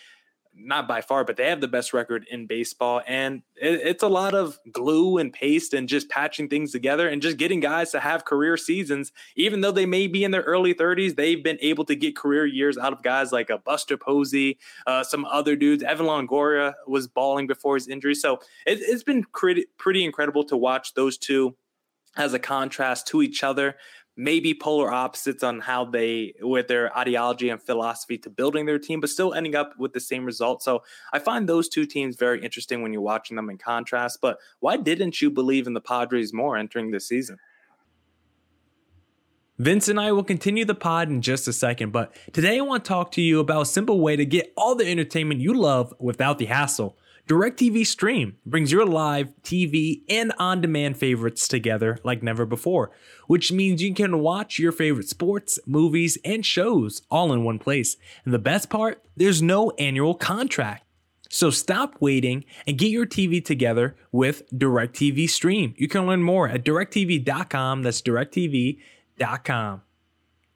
not 0.54 0.88
by 0.88 1.02
far, 1.02 1.24
but 1.24 1.38
they 1.38 1.48
have 1.50 1.62
the 1.62 1.68
best 1.68 1.94
record 1.94 2.26
in 2.30 2.46
baseball. 2.46 3.02
And 3.08 3.42
it, 3.56 3.82
it's 3.84 4.04
a 4.04 4.08
lot 4.08 4.34
of 4.34 4.60
glue 4.72 5.18
and 5.18 5.32
paste 5.32 5.74
and 5.74 5.88
just 5.88 6.10
patching 6.10 6.50
things 6.50 6.72
together 6.72 7.08
and 7.08 7.22
just 7.22 7.38
getting 7.38 7.60
guys 7.60 7.92
to 7.92 8.00
have 8.00 8.26
career 8.26 8.58
seasons. 8.58 9.12
Even 9.36 9.62
though 9.62 9.72
they 9.72 9.86
may 9.86 10.08
be 10.08 10.24
in 10.24 10.32
their 10.32 10.42
early 10.42 10.74
30s, 10.74 11.16
they've 11.16 11.44
been 11.44 11.58
able 11.62 11.86
to 11.86 11.96
get 11.96 12.16
career 12.16 12.46
years 12.46 12.78
out 12.78 12.94
of 12.94 13.02
guys 13.04 13.32
like 13.32 13.50
a 13.50 13.58
Buster 13.58 13.98
Posey, 13.98 14.58
uh, 14.88 15.04
some 15.04 15.26
other 15.26 15.56
dudes. 15.56 15.84
Evan 15.84 16.06
Longoria 16.06 16.74
was 16.88 17.08
balling 17.08 17.48
before 17.48 17.76
his 17.76 17.88
injury. 17.88 18.16
So 18.16 18.36
it, 18.66 18.80
it's 18.82 19.04
been 19.04 19.24
pretty, 19.34 19.66
pretty 19.78 20.04
incredible 20.04 20.44
to 20.46 20.58
watch 20.58 20.94
those 20.94 21.18
two 21.18 21.56
as 22.18 22.34
a 22.34 22.40
contrast 22.40 23.08
to 23.08 23.22
each 23.22 23.44
other 23.44 23.76
maybe 24.18 24.54
polar 24.54 24.92
opposites 24.92 25.44
on 25.44 25.60
how 25.60 25.86
they 25.86 26.34
with 26.42 26.68
their 26.68 26.96
ideology 26.98 27.50
and 27.50 27.62
philosophy 27.62 28.18
to 28.18 28.30
building 28.30 28.66
their 28.66 28.80
team 28.80 29.00
but 29.00 29.10
still 29.10 29.34
ending 29.34 29.56
up 29.56 29.74
with 29.78 29.94
the 29.94 30.00
same 30.00 30.26
result 30.26 30.62
so 30.62 30.84
i 31.14 31.20
find 31.20 31.48
those 31.48 31.70
two 31.70 31.86
teams 31.86 32.16
very 32.18 32.44
interesting 32.44 32.82
when 32.82 32.92
you're 32.92 33.02
watching 33.02 33.36
them 33.36 33.50
in 33.50 33.58
contrast 33.58 34.20
but 34.22 34.38
why 34.60 34.76
didn't 34.76 35.22
you 35.22 35.30
believe 35.30 35.66
in 35.66 35.74
the 35.74 35.82
padres 35.82 36.34
more 36.34 36.58
entering 36.58 36.92
this 36.92 37.08
season 37.08 37.38
Vince 39.62 39.88
and 39.88 40.00
I 40.00 40.12
will 40.12 40.24
continue 40.24 40.66
the 40.66 40.74
pod 40.74 41.10
in 41.10 41.22
just 41.22 41.48
a 41.48 41.54
second, 41.54 41.92
but 41.92 42.16
today 42.34 42.58
I 42.58 42.62
want 42.62 42.84
to 42.84 42.88
talk 42.88 43.12
to 43.12 43.22
you 43.22 43.40
about 43.40 43.62
a 43.62 43.66
simple 43.68 44.00
way 44.00 44.16
to 44.16 44.26
get 44.26 44.52
all 44.58 44.74
the 44.74 44.90
entertainment 44.90 45.40
you 45.40 45.54
love 45.54 45.94
without 46.00 46.40
the 46.40 46.48
hassle. 46.48 46.98
DirecTV 47.28 47.86
Stream 47.86 48.38
brings 48.46 48.72
your 48.72 48.86
live 48.86 49.34
TV 49.44 50.02
and 50.10 50.34
on 50.38 50.62
demand 50.62 50.98
favorites 50.98 51.48
together 51.48 51.98
like 52.04 52.22
never 52.22 52.46
before, 52.46 52.92
which 53.28 53.52
means 53.52 53.82
you 53.82 53.94
can 53.94 54.20
watch 54.20 54.60
your 54.60 54.72
favorite 54.72 55.08
sports, 55.08 55.60
movies, 55.66 56.18
and 56.26 56.46
shows 56.46 57.02
all 57.10 57.32
in 57.32 57.44
one 57.44 57.60
place. 57.60 57.98
And 58.26 58.34
the 58.34 58.40
best 58.40 58.70
part, 58.70 59.04
there's 59.16 59.42
no 59.42 59.72
annual 59.72 60.16
contract. 60.16 60.84
So 61.30 61.50
stop 61.50 61.96
waiting 62.02 62.44
and 62.68 62.78
get 62.78 62.90
your 62.90 63.06
TV 63.06 63.44
together 63.44 63.96
with 64.12 64.52
DirecTV 64.52 65.30
Stream. 65.30 65.74
You 65.78 65.88
can 65.88 66.06
learn 66.06 66.24
more 66.24 66.50
at 66.50 66.66
directv.com. 66.66 67.84
That's 67.84 68.02
directv.com. 68.02 69.82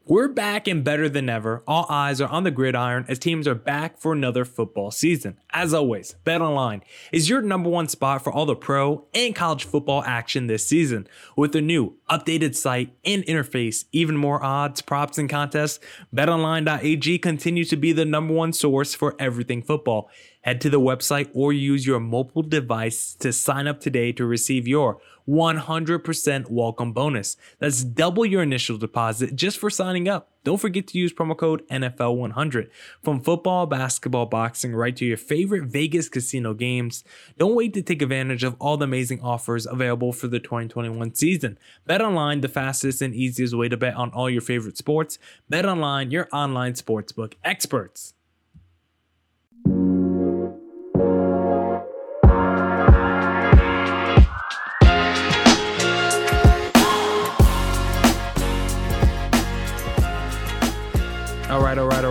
We're 0.08 0.28
back 0.28 0.68
and 0.68 0.84
better 0.84 1.10
than 1.10 1.30
ever. 1.30 1.64
All 1.68 1.88
eyes 1.90 2.22
are 2.22 2.30
on 2.30 2.44
the 2.44 2.52
gridiron 2.52 3.06
as 3.08 3.18
teams 3.18 3.48
are 3.48 3.56
back 3.56 3.98
for 3.98 4.14
another 4.14 4.46
football 4.46 4.92
season. 4.92 5.40
As 5.50 5.74
always, 5.74 6.14
BetOnline 6.24 6.84
is 7.12 7.28
your 7.28 7.42
number 7.42 7.72
one 7.72 7.88
spot 7.88 8.24
for 8.24 8.32
all 8.32 8.46
the 8.46 8.56
pro 8.56 9.08
and 9.16 9.34
college 9.34 9.64
football 9.64 10.04
action 10.04 10.46
this 10.46 10.68
season. 10.68 11.08
With 11.36 11.56
a 11.56 11.62
new 11.62 11.96
updated 12.08 12.56
site 12.56 12.94
and 13.04 13.24
interface, 13.26 13.86
even 13.94 14.16
more 14.16 14.44
odds, 14.44 14.80
props, 14.84 15.18
and 15.18 15.28
contests, 15.28 15.80
betonline.ag 16.14 17.18
continues 17.18 17.70
to 17.70 17.76
be 17.76 17.92
the 17.92 18.06
number 18.06 18.36
one 18.36 18.54
source 18.54 18.94
for 18.94 19.16
everything 19.18 19.64
football. 19.64 20.12
Head 20.46 20.62
to 20.62 20.70
the 20.70 20.80
website 20.80 21.32
or 21.34 21.52
use 21.54 21.88
your 21.88 22.00
mobile 22.00 22.44
device 22.44 23.16
to 23.16 23.34
sign 23.34 23.66
up 23.66 23.80
today 23.80 24.12
to 24.12 24.28
receive 24.28 24.68
your 24.68 25.00
100% 25.28 26.52
welcome 26.52 26.94
bonus. 26.94 27.36
That's 27.58 27.84
double 27.84 28.28
your 28.28 28.44
initial 28.44 28.78
deposit 28.78 29.36
just 29.36 29.58
for 29.58 29.72
signing 29.72 30.08
up. 30.08 30.30
Don't 30.44 30.62
forget 30.62 30.86
to 30.90 31.00
use 31.00 31.12
promo 31.12 31.36
code 31.36 31.68
NFL100. 31.70 32.70
From 33.04 33.22
football, 33.22 33.66
basketball, 33.66 34.28
boxing, 34.28 34.76
right 34.76 34.96
to 34.98 35.04
your 35.04 35.18
favorite 35.18 35.64
Vegas 35.64 36.10
casino 36.10 36.54
games, 36.54 37.04
don't 37.40 37.56
wait 37.56 37.74
to 37.74 37.82
take 37.82 38.04
advantage 38.04 38.44
of 38.44 38.56
all 38.60 38.78
the 38.78 38.84
amazing 38.84 39.22
offers 39.22 39.66
available 39.66 40.14
for 40.14 40.28
the 40.28 40.40
2021 40.40 41.16
season. 41.16 41.58
Bet 41.88 42.02
online, 42.02 42.42
the 42.42 42.50
fastest 42.50 43.02
and 43.02 43.16
easiest 43.16 43.58
way 43.58 43.68
to 43.68 43.78
bet 43.78 43.96
on 43.96 44.12
all 44.12 44.30
your 44.30 44.42
favorite 44.42 44.78
sports. 44.78 45.18
Bet 45.50 45.66
online, 45.66 46.12
your 46.12 46.28
online 46.32 46.74
sportsbook 46.74 47.34
experts. 47.44 48.14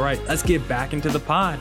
Right, 0.05 0.11
all 0.11 0.17
right, 0.17 0.19
all 0.19 0.25
right. 0.25 0.29
Let's 0.29 0.43
get 0.43 0.69
back 0.69 0.93
into 0.93 1.09
the 1.09 1.19
pod. 1.19 1.59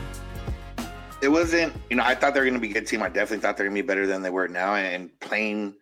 It 1.22 1.28
wasn't, 1.28 1.72
you 1.88 1.96
know, 1.96 2.02
I 2.04 2.14
thought 2.14 2.34
they 2.34 2.40
were 2.40 2.44
going 2.44 2.60
to 2.60 2.60
be 2.60 2.68
a 2.68 2.74
good 2.74 2.86
team. 2.86 3.02
I 3.02 3.08
definitely 3.08 3.38
thought 3.38 3.56
they 3.56 3.64
were 3.64 3.70
going 3.70 3.78
to 3.78 3.82
be 3.82 3.86
better 3.86 4.06
than 4.06 4.20
they 4.20 4.28
were 4.28 4.48
now. 4.48 4.74
And 4.74 5.18
playing, 5.20 5.76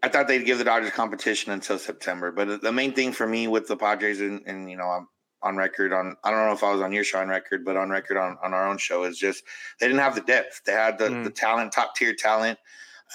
I 0.00 0.08
thought 0.08 0.28
they'd 0.28 0.44
give 0.44 0.58
the 0.58 0.64
Dodgers 0.64 0.92
competition 0.92 1.50
until 1.50 1.76
September. 1.76 2.30
But 2.30 2.62
the 2.62 2.70
main 2.70 2.92
thing 2.92 3.10
for 3.10 3.26
me 3.26 3.48
with 3.48 3.66
the 3.66 3.76
Padres, 3.76 4.20
and, 4.20 4.40
and 4.46 4.70
you 4.70 4.76
know, 4.76 4.84
I'm 4.84 5.08
on 5.42 5.56
record 5.56 5.92
on, 5.92 6.16
I 6.22 6.30
don't 6.30 6.46
know 6.46 6.52
if 6.52 6.62
I 6.62 6.70
was 6.70 6.80
on 6.80 6.92
your 6.92 7.02
show 7.02 7.18
on 7.18 7.26
record, 7.26 7.64
but 7.64 7.76
on 7.76 7.90
record 7.90 8.18
on, 8.18 8.38
on 8.40 8.54
our 8.54 8.68
own 8.68 8.78
show 8.78 9.02
is 9.02 9.18
just 9.18 9.42
they 9.80 9.88
didn't 9.88 10.00
have 10.00 10.14
the 10.14 10.20
depth. 10.20 10.62
They 10.64 10.72
had 10.72 10.96
the, 10.96 11.08
mm. 11.08 11.24
the 11.24 11.30
talent, 11.30 11.72
top 11.72 11.96
tier 11.96 12.14
talent. 12.14 12.60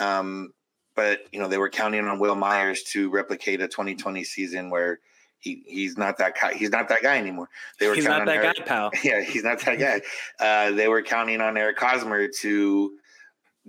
Um, 0.02 0.52
but, 0.98 1.22
you 1.32 1.40
know, 1.40 1.48
they 1.48 1.58
were 1.58 1.70
counting 1.70 2.06
on 2.06 2.20
Wil 2.20 2.36
Myers 2.36 2.84
to 2.92 3.10
replicate 3.10 3.62
a 3.62 3.70
2020 3.70 4.26
season 4.26 4.70
where, 4.70 5.00
he 5.40 5.64
he's 5.66 5.98
not 5.98 6.18
that 6.18 6.36
guy. 6.40 6.54
He's 6.54 6.70
not 6.70 6.90
that 6.90 7.02
guy 7.02 7.18
anymore. 7.18 7.50
They 7.80 7.88
were 7.88 7.96
he's 7.96 8.06
not 8.06 8.26
that 8.26 8.36
Eric, 8.36 8.58
guy, 8.58 8.64
pal. 8.64 8.92
Yeah, 9.04 9.22
he's 9.22 9.44
not 9.44 9.60
that 9.62 9.80
guy. 9.80 10.02
Uh, 10.40 10.72
they 10.72 10.88
were 10.88 11.02
counting 11.02 11.42
on 11.42 11.58
Eric 11.58 11.80
Hosmer 11.80 12.28
to 12.42 12.98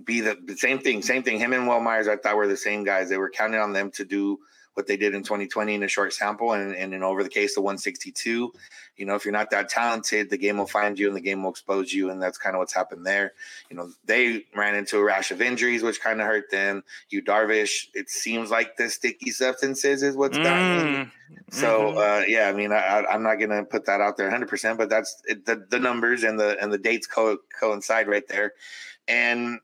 be 0.03 0.21
the, 0.21 0.37
the, 0.45 0.55
same 0.55 0.79
thing. 0.79 1.01
Same 1.01 1.23
thing. 1.23 1.39
Him 1.39 1.53
and 1.53 1.67
Wil 1.67 1.79
Myers, 1.79 2.07
I 2.07 2.17
thought 2.17 2.35
were 2.35 2.47
the 2.47 2.57
same 2.57 2.83
guys. 2.83 3.09
They 3.09 3.17
were 3.17 3.29
counting 3.29 3.59
on 3.59 3.71
them 3.71 3.91
to 3.91 4.03
do 4.03 4.39
what 4.73 4.87
they 4.87 4.97
did 4.97 5.13
in 5.13 5.23
2020 5.23 5.75
in 5.75 5.83
a 5.83 5.87
short 5.87 6.13
sample, 6.13 6.53
and 6.53 6.75
and 6.75 6.93
in 6.93 7.03
over 7.03 7.23
the 7.23 7.29
case 7.29 7.57
of 7.57 7.63
162. 7.63 8.53
You 8.97 9.05
know, 9.05 9.15
if 9.15 9.25
you're 9.25 9.31
not 9.31 9.49
that 9.51 9.69
talented, 9.69 10.29
the 10.29 10.37
game 10.37 10.57
will 10.57 10.67
find 10.67 10.97
you 10.97 11.07
and 11.07 11.15
the 11.15 11.21
game 11.21 11.43
will 11.43 11.49
expose 11.49 11.93
you, 11.93 12.09
and 12.09 12.21
that's 12.21 12.37
kind 12.37 12.55
of 12.55 12.59
what's 12.59 12.73
happened 12.73 13.05
there. 13.05 13.33
You 13.69 13.77
know, 13.77 13.89
they 14.05 14.45
ran 14.55 14.75
into 14.75 14.97
a 14.97 15.03
rash 15.03 15.31
of 15.31 15.41
injuries, 15.41 15.83
which 15.83 16.01
kind 16.01 16.21
of 16.21 16.27
hurt 16.27 16.51
them. 16.51 16.83
Yu 17.09 17.21
Darvish, 17.21 17.87
it 17.93 18.09
seems 18.09 18.51
like 18.51 18.77
the 18.77 18.89
sticky 18.89 19.31
substances 19.31 20.03
is 20.03 20.15
what's 20.15 20.37
gotten 20.37 20.77
mm. 20.77 20.95
him. 20.95 21.11
So 21.49 21.79
mm-hmm. 21.79 21.97
uh, 21.97 22.25
yeah, 22.27 22.49
I 22.49 22.53
mean, 22.53 22.71
I, 22.71 23.05
am 23.09 23.23
not 23.23 23.35
gonna 23.35 23.63
put 23.63 23.85
that 23.85 24.01
out 24.01 24.17
there 24.17 24.27
100, 24.27 24.47
percent 24.47 24.77
but 24.77 24.89
that's 24.89 25.21
it, 25.25 25.45
the 25.45 25.65
the 25.69 25.79
numbers 25.79 26.23
and 26.23 26.39
the 26.39 26.57
and 26.61 26.71
the 26.71 26.77
dates 26.77 27.07
co- 27.07 27.39
coincide 27.59 28.07
right 28.07 28.27
there, 28.27 28.53
and 29.07 29.59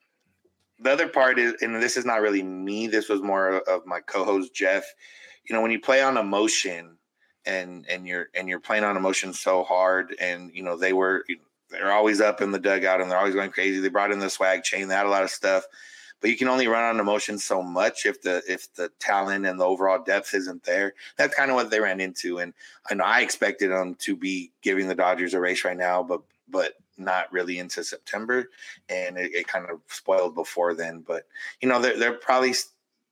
the 0.79 0.91
other 0.91 1.07
part 1.07 1.39
is, 1.39 1.55
and 1.61 1.75
this 1.81 1.97
is 1.97 2.05
not 2.05 2.21
really 2.21 2.43
me. 2.43 2.87
This 2.87 3.09
was 3.09 3.21
more 3.21 3.59
of 3.59 3.85
my 3.85 3.99
co-host 3.99 4.53
Jeff. 4.53 4.85
You 5.49 5.55
know, 5.55 5.61
when 5.61 5.71
you 5.71 5.79
play 5.79 6.01
on 6.01 6.17
emotion, 6.17 6.97
and 7.45 7.85
and 7.89 8.05
you're 8.05 8.27
and 8.35 8.49
you're 8.49 8.59
playing 8.59 8.83
on 8.83 8.97
emotion 8.97 9.33
so 9.33 9.63
hard, 9.63 10.15
and 10.19 10.51
you 10.53 10.63
know 10.63 10.75
they 10.77 10.93
were 10.93 11.23
they're 11.69 11.91
always 11.91 12.21
up 12.21 12.41
in 12.41 12.51
the 12.51 12.59
dugout 12.59 13.01
and 13.01 13.09
they're 13.09 13.17
always 13.17 13.35
going 13.35 13.51
crazy. 13.51 13.79
They 13.79 13.89
brought 13.89 14.11
in 14.11 14.19
the 14.19 14.29
swag 14.29 14.63
chain, 14.63 14.87
they 14.87 14.95
had 14.95 15.05
a 15.05 15.09
lot 15.09 15.23
of 15.23 15.29
stuff, 15.29 15.65
but 16.21 16.29
you 16.29 16.37
can 16.37 16.47
only 16.47 16.67
run 16.67 16.83
on 16.83 16.99
emotion 16.99 17.37
so 17.37 17.61
much 17.61 18.05
if 18.05 18.21
the 18.21 18.41
if 18.47 18.73
the 18.75 18.89
talent 18.99 19.45
and 19.45 19.59
the 19.59 19.65
overall 19.65 20.03
depth 20.03 20.33
isn't 20.33 20.63
there. 20.63 20.93
That's 21.17 21.35
kind 21.35 21.49
of 21.49 21.55
what 21.55 21.69
they 21.69 21.79
ran 21.79 21.99
into, 21.99 22.39
and 22.39 22.53
I 22.89 22.95
know 22.95 23.03
I 23.03 23.21
expected 23.21 23.71
them 23.71 23.95
to 23.99 24.15
be 24.15 24.51
giving 24.61 24.87
the 24.87 24.95
Dodgers 24.95 25.33
a 25.33 25.39
race 25.39 25.63
right 25.63 25.77
now, 25.77 26.03
but 26.03 26.21
but 26.49 26.73
not 26.97 27.31
really 27.31 27.59
into 27.59 27.83
September, 27.83 28.49
and 28.89 29.17
it, 29.17 29.33
it, 29.33 29.47
kind 29.47 29.65
of 29.69 29.79
spoiled 29.87 30.35
before 30.35 30.73
then. 30.73 31.03
But 31.07 31.25
you 31.61 31.69
know, 31.69 31.81
they're 31.81 31.97
they're 31.97 32.13
probably 32.13 32.53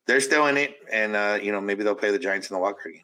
they're 0.08 0.20
still 0.20 0.48
in 0.48 0.58
it, 0.58 0.77
and 0.92 1.15
uh, 1.15 1.39
you 1.42 1.51
know 1.51 1.62
maybe 1.62 1.84
they'll 1.84 1.96
play 1.96 2.12
the 2.12 2.20
Giants 2.20 2.50
in 2.50 2.56
the 2.56 2.60
card 2.60 2.75
game. 2.84 3.01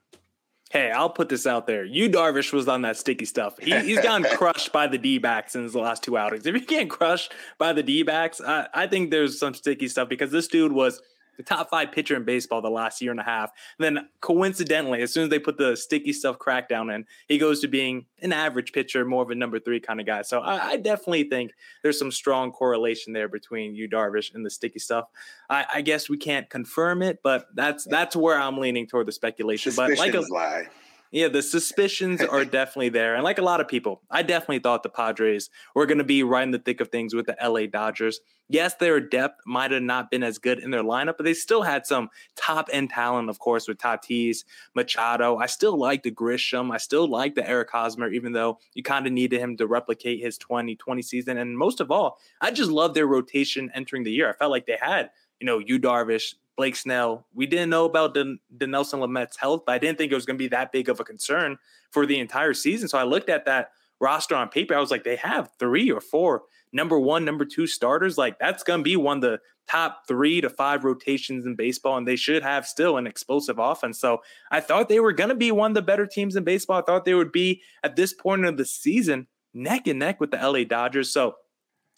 Hey, 0.72 0.90
I'll 0.90 1.10
put 1.10 1.28
this 1.28 1.46
out 1.46 1.68
there. 1.68 1.84
Yu 1.84 2.10
Darvish 2.10 2.54
was 2.54 2.70
on 2.70 2.84
that 2.84 2.96
sticky 2.96 3.26
stuff. 3.26 3.60
He, 3.60 3.78
he's 3.82 4.00
gotten 4.00 4.26
crushed 4.38 4.72
by 4.72 4.88
the 4.88 4.98
D 4.98 5.18
backs 5.18 5.54
in 5.54 5.64
his 5.64 5.76
last 5.76 6.02
two 6.02 6.18
outings. 6.18 6.46
If 6.46 6.56
you 6.56 6.66
can't 6.66 6.90
crushed 6.90 7.34
by 7.58 7.74
the 7.74 7.84
D 7.84 8.04
backs, 8.04 8.40
I, 8.40 8.68
I 8.74 8.88
think 8.88 9.12
there's 9.12 9.38
some 9.38 9.54
sticky 9.54 9.90
stuff 9.90 10.08
because 10.08 10.32
this 10.32 10.48
dude 10.48 10.72
was 10.72 11.02
the 11.38 11.44
top 11.44 11.70
five 11.70 11.92
pitcher 11.92 12.16
in 12.16 12.24
baseball 12.24 12.62
the 12.62 12.70
last 12.70 13.02
year 13.02 13.12
and 13.12 13.20
a 13.20 13.24
half. 13.24 13.52
And 13.80 13.98
then 13.98 14.10
coincidentally, 14.20 15.02
as 15.02 15.14
soon 15.14 15.24
as 15.24 15.30
they 15.30 15.40
put 15.40 15.58
the 15.58 15.76
sticky 15.76 16.14
stuff 16.14 16.38
crackdown 16.38 16.94
in, 16.94 17.06
he 17.28 17.38
goes 17.38 17.60
to 17.62 17.68
being 17.68 18.06
an 18.22 18.34
average 18.34 18.74
pitcher, 18.74 19.06
more 19.06 19.24
of 19.24 19.30
a 19.30 19.36
number 19.36 19.60
three 19.60 19.80
kind 19.80 20.00
of 20.00 20.06
guy. 20.06 20.22
So 20.22 20.42
I, 20.42 20.72
I 20.72 20.78
definitely 20.78 21.24
think 21.26 21.52
there's 21.84 21.98
some 21.98 22.12
strong 22.12 22.52
correlation 22.52 23.14
there 23.14 23.28
between 23.28 23.76
Yu 23.76 23.90
Darvish 23.90 24.34
and 24.34 24.46
the 24.46 24.50
sticky 24.50 24.80
stuff. 24.80 25.06
I, 25.50 25.66
I 25.76 25.82
guess 25.82 26.10
we 26.10 26.18
can't 26.18 26.50
confirm 26.50 27.02
it, 27.02 27.20
but 27.24 27.48
that's 27.56 27.86
that's 27.86 28.16
where 28.16 28.40
I'm 28.40 28.58
leaning 28.58 28.88
toward 28.88 29.08
the 29.08 29.12
speculation. 29.12 29.72
Suspicions 29.72 30.00
but 30.00 30.06
like 30.06 30.16
a 30.16 30.34
lie. 30.34 30.68
Yeah, 31.12 31.28
the 31.28 31.42
suspicions 31.42 32.22
are 32.22 32.46
definitely 32.46 32.90
there. 32.90 33.16
And 33.16 33.24
like 33.24 33.38
a 33.38 33.44
lot 33.44 33.60
of 33.60 33.68
people, 33.68 34.02
I 34.10 34.24
definitely 34.24 34.60
thought 34.60 34.84
the 34.84 34.90
Padres 34.90 35.50
were 35.76 35.86
going 35.86 35.98
to 35.98 36.04
be 36.04 36.24
right 36.24 36.44
in 36.44 36.52
the 36.52 36.60
thick 36.60 36.80
of 36.80 36.88
things 36.88 37.14
with 37.14 37.26
the 37.26 37.36
LA 37.42 37.66
Dodgers. 37.66 38.22
Yes, 38.48 38.76
their 38.76 39.00
depth 39.00 39.42
might 39.46 39.72
have 39.72 39.84
not 39.84 40.12
been 40.12 40.24
as 40.24 40.38
good 40.38 40.60
in 40.60 40.72
their 40.72 40.84
lineup, 40.84 41.16
but 41.18 41.24
they 41.24 41.34
still 41.34 41.62
had 41.62 41.86
some 41.86 42.10
top 42.36 42.70
end 42.72 42.90
talent, 42.90 43.30
of 43.30 43.40
course, 43.40 43.68
with 43.68 43.78
Tatis, 43.78 44.44
Machado. 44.76 45.38
I 45.38 45.46
still 45.46 45.78
like 45.78 46.04
the 46.04 46.12
Grisham. 46.12 46.74
I 46.74 46.78
still 46.78 47.08
like 47.08 47.36
the 47.36 47.48
Eric 47.48 47.72
Hosmer, 47.72 48.10
even 48.10 48.34
though 48.34 48.60
you 48.74 48.84
kind 48.84 49.06
of 49.08 49.14
needed 49.14 49.40
him 49.40 49.56
to 49.58 49.68
replicate 49.68 50.22
his 50.22 50.38
2020 50.38 51.02
season. 51.02 51.38
And 51.38 51.58
most 51.58 51.80
of 51.80 51.92
all, 51.92 52.18
I 52.42 52.52
just 52.52 52.72
love 52.72 52.94
their 52.94 53.08
rotation 53.08 53.72
entering 53.74 54.04
the 54.04 54.12
year. 54.12 54.30
I 54.30 54.34
felt 54.34 54.52
like 54.52 54.66
they 54.66 54.78
had, 54.82 55.12
you 55.40 55.46
know, 55.46 55.60
Yu 55.60 55.80
Darvish, 55.80 56.36
Blake 56.62 56.76
Snell. 56.76 57.26
We 57.34 57.48
didn't 57.48 57.72
know 57.72 57.86
about 57.86 58.14
the, 58.14 58.38
Dinelson 58.56 59.00
Lamet's 59.00 59.36
health, 59.36 59.64
but 59.66 59.72
I 59.72 59.80
didn't 59.80 59.98
think 59.98 60.12
it 60.12 60.16
was 60.16 60.28
going 60.28 60.38
to 60.38 60.44
be 60.44 60.50
that 60.50 60.72
big 60.72 60.90
of 60.90 61.00
a 61.00 61.04
concern 61.04 61.58
for 61.90 62.06
the 62.06 62.20
entire 62.20 62.54
season. 62.54 62.88
So 62.88 63.00
I 63.00 63.04
looked 63.04 63.30
at 63.30 63.46
that 63.46 63.72
roster 64.00 64.36
on 64.36 64.48
paper. 64.48 64.76
I 64.76 64.80
was 64.80 64.92
like, 64.92 65.04
they 65.04 65.16
have 65.16 65.50
three 65.58 65.90
or 65.90 66.00
four 66.00 66.44
number 66.72 67.00
one, 67.00 67.26
number 67.26 67.46
two 67.46 67.66
starters. 67.66 68.16
Like 68.16 68.38
that's 68.38 68.62
going 68.62 68.82
to 68.82 68.84
be 68.84 68.96
one 68.96 69.18
of 69.18 69.22
the 69.24 69.40
top 69.68 70.04
three 70.08 70.40
to 70.40 70.52
five 70.52 70.84
rotations 70.84 71.48
in 71.48 71.56
baseball, 71.56 71.98
and 71.98 72.08
they 72.08 72.16
should 72.16 72.44
have 72.44 72.68
still 72.68 72.98
an 72.98 73.08
explosive 73.08 73.58
offense. 73.58 74.00
So 74.00 74.22
I 74.52 74.60
thought 74.60 74.88
they 74.88 75.00
were 75.00 75.14
going 75.14 75.30
to 75.30 75.36
be 75.36 75.52
one 75.52 75.72
of 75.72 75.76
the 75.76 75.82
better 75.82 76.06
teams 76.06 76.36
in 76.36 76.44
baseball. 76.44 76.78
I 76.78 76.84
thought 76.84 77.06
they 77.06 77.16
would 77.16 77.32
be 77.32 77.64
at 77.84 77.96
this 77.96 78.14
point 78.14 78.46
of 78.46 78.56
the 78.58 78.66
season 78.66 79.26
neck 79.56 79.88
and 79.88 79.98
neck 79.98 80.20
with 80.20 80.30
the 80.30 80.38
LA 80.38 80.64
Dodgers. 80.64 81.12
So 81.12 81.38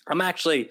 I'm 0.07 0.21
actually 0.21 0.69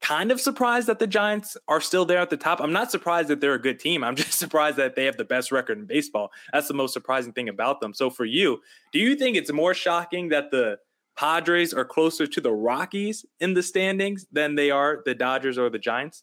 kind 0.00 0.30
of 0.30 0.40
surprised 0.40 0.86
that 0.88 0.98
the 0.98 1.06
Giants 1.06 1.56
are 1.68 1.80
still 1.80 2.04
there 2.04 2.18
at 2.18 2.30
the 2.30 2.36
top. 2.36 2.60
I'm 2.60 2.72
not 2.72 2.90
surprised 2.90 3.28
that 3.28 3.40
they're 3.40 3.54
a 3.54 3.60
good 3.60 3.80
team. 3.80 4.04
I'm 4.04 4.16
just 4.24 4.38
surprised 4.38 4.76
that 4.76 4.94
they 4.94 5.04
have 5.04 5.16
the 5.16 5.24
best 5.24 5.52
record 5.52 5.78
in 5.78 5.86
baseball. 5.86 6.30
That's 6.52 6.68
the 6.68 6.74
most 6.74 6.92
surprising 6.92 7.32
thing 7.32 7.48
about 7.48 7.80
them. 7.80 7.94
So 7.94 8.10
for 8.10 8.24
you, 8.24 8.60
do 8.92 8.98
you 8.98 9.16
think 9.16 9.36
it's 9.36 9.52
more 9.52 9.74
shocking 9.74 10.28
that 10.28 10.50
the 10.50 10.78
Padres 11.16 11.72
are 11.72 11.84
closer 11.84 12.26
to 12.26 12.40
the 12.40 12.52
Rockies 12.52 13.24
in 13.40 13.54
the 13.54 13.62
standings 13.62 14.26
than 14.30 14.54
they 14.54 14.70
are 14.70 15.02
the 15.04 15.14
Dodgers 15.14 15.56
or 15.56 15.70
the 15.70 15.78
Giants? 15.78 16.22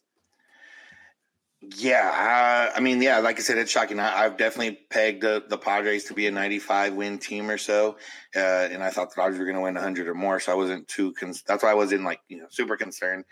Yeah, 1.76 2.70
uh, 2.72 2.76
I 2.76 2.80
mean, 2.80 3.00
yeah, 3.00 3.18
like 3.18 3.38
I 3.38 3.42
said, 3.42 3.56
it's 3.56 3.70
shocking. 3.70 3.98
I, 3.98 4.24
have 4.24 4.36
definitely 4.36 4.80
pegged 4.90 5.22
the, 5.22 5.44
the, 5.48 5.56
Padres 5.56 6.04
to 6.04 6.14
be 6.14 6.26
a 6.26 6.30
95 6.30 6.92
win 6.92 7.18
team 7.18 7.50
or 7.50 7.56
so, 7.56 7.96
uh, 8.36 8.68
and 8.70 8.82
I 8.82 8.90
thought 8.90 9.14
the 9.14 9.22
Dodgers 9.22 9.38
were 9.38 9.46
going 9.46 9.56
to 9.56 9.62
win 9.62 9.74
100 9.74 10.06
or 10.06 10.14
more, 10.14 10.40
so 10.40 10.52
I 10.52 10.54
wasn't 10.56 10.86
too. 10.88 11.14
That's 11.46 11.62
why 11.62 11.70
I 11.70 11.74
wasn't 11.74 12.04
like 12.04 12.20
you 12.28 12.38
know 12.38 12.46
super 12.50 12.76
concerned. 12.76 13.24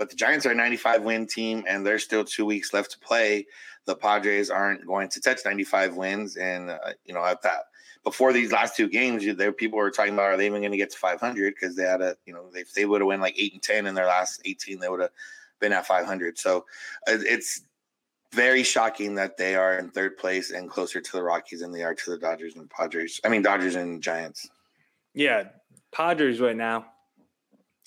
But 0.00 0.08
the 0.08 0.16
Giants 0.16 0.46
are 0.46 0.52
a 0.52 0.54
95 0.54 1.02
win 1.02 1.26
team, 1.26 1.62
and 1.68 1.84
there's 1.84 2.02
still 2.02 2.24
two 2.24 2.46
weeks 2.46 2.72
left 2.72 2.90
to 2.92 2.98
play. 2.98 3.46
The 3.84 3.94
Padres 3.94 4.48
aren't 4.48 4.86
going 4.86 5.10
to 5.10 5.20
touch 5.20 5.40
95 5.44 5.94
wins, 5.94 6.38
and 6.38 6.70
uh, 6.70 6.78
you 7.04 7.12
know 7.12 7.22
at 7.22 7.42
that 7.42 7.64
before 8.02 8.32
these 8.32 8.50
last 8.50 8.76
two 8.76 8.88
games, 8.88 9.26
there 9.36 9.52
people 9.52 9.78
were 9.78 9.90
talking 9.90 10.14
about 10.14 10.24
are 10.24 10.36
they 10.38 10.46
even 10.46 10.62
going 10.62 10.72
to 10.72 10.78
get 10.78 10.90
to 10.90 10.96
500 10.96 11.54
because 11.54 11.76
they 11.76 11.82
had 11.82 12.00
a 12.00 12.16
you 12.24 12.32
know 12.32 12.46
if 12.54 12.72
they 12.72 12.86
would 12.86 13.02
have 13.02 13.08
won 13.08 13.20
like 13.20 13.38
eight 13.38 13.52
and 13.52 13.62
10 13.62 13.86
in 13.86 13.94
their 13.94 14.06
last 14.06 14.40
18, 14.46 14.80
they 14.80 14.88
would 14.88 15.00
have 15.00 15.10
been 15.60 15.74
at 15.74 15.86
500. 15.86 16.38
So 16.38 16.64
uh, 17.06 17.18
it's 17.20 17.60
very 18.32 18.62
shocking 18.62 19.16
that 19.16 19.36
they 19.36 19.54
are 19.54 19.76
in 19.78 19.90
third 19.90 20.16
place 20.16 20.50
and 20.50 20.70
closer 20.70 21.02
to 21.02 21.12
the 21.12 21.22
Rockies 21.22 21.60
than 21.60 21.72
they 21.72 21.82
are 21.82 21.94
to 21.94 22.10
the 22.12 22.16
Dodgers 22.16 22.56
and 22.56 22.70
Padres. 22.70 23.20
I 23.22 23.28
mean 23.28 23.42
Dodgers 23.42 23.74
and 23.74 24.02
Giants. 24.02 24.48
Yeah, 25.12 25.48
Padres 25.92 26.40
right 26.40 26.56
now 26.56 26.86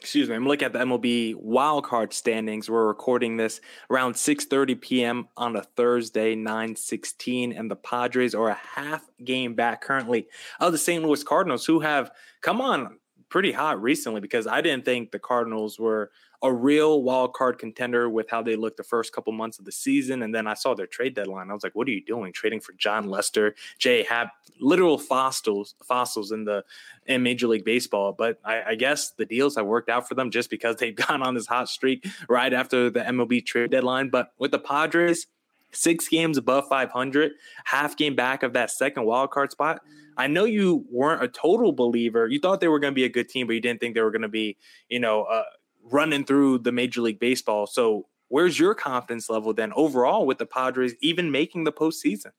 excuse 0.04 0.28
me, 0.28 0.36
I'm 0.36 0.46
looking 0.46 0.66
at 0.66 0.74
the 0.74 0.80
MLB 0.80 1.34
wildcard 1.36 2.12
standings. 2.12 2.70
We're 2.70 2.88
recording 2.88 3.38
this 3.38 3.62
around 3.90 4.16
6:30 4.16 4.82
p.m. 4.82 5.30
on 5.38 5.56
a 5.56 5.64
Thursday, 5.64 6.36
9:16, 6.36 7.58
and 7.58 7.72
the 7.72 7.78
Padres 7.78 8.36
are 8.36 8.50
a 8.50 8.60
half 8.76 9.10
game 9.24 9.54
back 9.54 9.82
currently 9.82 10.28
of 10.60 10.74
the 10.74 10.78
St. 10.78 11.02
Louis 11.02 11.24
Cardinals, 11.24 11.66
who 11.66 11.80
have 11.80 12.12
come 12.42 12.60
on 12.60 13.00
pretty 13.30 13.54
hot 13.54 13.82
recently 13.82 14.20
because 14.20 14.46
I 14.46 14.60
didn't 14.60 14.84
think 14.84 15.12
the 15.12 15.20
Cardinals 15.20 15.80
were 15.80 16.12
a 16.44 16.52
real 16.52 17.02
wild 17.02 17.34
card 17.34 17.58
contender 17.58 18.10
with 18.10 18.30
how 18.30 18.42
they 18.42 18.58
looked 18.58 18.76
the 18.76 18.84
first 18.84 19.14
couple 19.14 19.32
months 19.32 19.58
of 19.60 19.66
the 19.66 19.72
season. 19.72 20.22
And 20.22 20.36
then 20.36 20.46
I 20.46 20.54
saw 20.54 20.76
their 20.76 20.86
trade 20.86 21.16
deadline. 21.16 21.50
I 21.50 21.54
was 21.54 21.64
like, 21.64 21.74
what 21.74 21.88
are 21.88 21.92
you 21.92 22.04
doing? 22.04 22.34
Trading 22.34 22.60
for 22.60 22.74
Jon 22.74 23.08
Lester, 23.08 23.56
Jay 23.80 24.04
Happ, 24.04 24.34
literal 24.60 24.98
fossils, 24.98 25.76
fossils 25.86 26.34
in 26.34 26.44
the 26.44 26.66
in 27.08 27.24
Major 27.24 27.48
League 27.48 27.64
Baseball. 27.64 28.12
But 28.12 28.40
I, 28.44 28.62
I 28.64 28.76
guess 28.76 29.12
the 29.12 29.26
deals 29.26 29.56
have 29.56 29.66
worked 29.66 29.90
out 29.90 30.08
for 30.08 30.16
them 30.16 30.32
just 30.32 30.50
because 30.50 30.76
they've 30.76 30.96
gone 31.08 31.24
on 31.24 31.34
this 31.34 31.48
hot 31.48 31.70
streak 31.70 32.06
right 32.28 32.54
after 32.54 32.90
the 32.90 33.00
MLB 33.00 33.46
trade 33.46 33.72
deadline. 33.72 34.10
But 34.10 34.34
with 34.38 34.52
the 34.52 34.60
Padres, 34.60 35.28
six 35.72 36.10
games 36.10 36.38
above 36.38 36.68
500, 36.68 37.32
half 37.64 37.96
game 37.96 38.16
back 38.16 38.44
of 38.44 38.52
that 38.54 38.70
second 38.70 39.06
wild 39.06 39.32
card 39.32 39.52
spot. 39.52 39.82
I 40.16 40.28
know 40.28 40.44
you 40.44 40.86
weren't 40.92 41.24
a 41.24 41.28
total 41.28 41.72
believer. 41.72 42.28
You 42.28 42.40
thought 42.40 42.60
they 42.60 42.68
were 42.68 42.80
going 42.80 42.92
to 42.92 42.96
be 42.96 43.06
a 43.06 43.10
good 43.10 43.30
team, 43.30 43.48
but 43.48 43.54
you 43.54 43.60
didn't 43.62 43.80
think 43.80 43.96
they 43.96 44.02
were 44.02 44.12
going 44.12 44.22
to 44.22 44.28
be, 44.28 44.58
you 44.90 45.00
know, 45.00 45.24
uh, 45.24 45.44
running 45.92 46.26
through 46.26 46.60
the 46.60 46.72
Major 46.72 47.02
League 47.02 47.20
Baseball. 47.20 47.68
So, 47.68 48.08
where's 48.30 48.58
your 48.60 48.74
confidence 48.74 49.30
level 49.30 49.54
then 49.54 49.74
overall 49.76 50.26
with 50.26 50.38
the 50.38 50.46
Padres 50.46 50.96
even 51.02 51.32
making 51.32 51.64
the 51.66 51.72
postseason? 51.72 52.32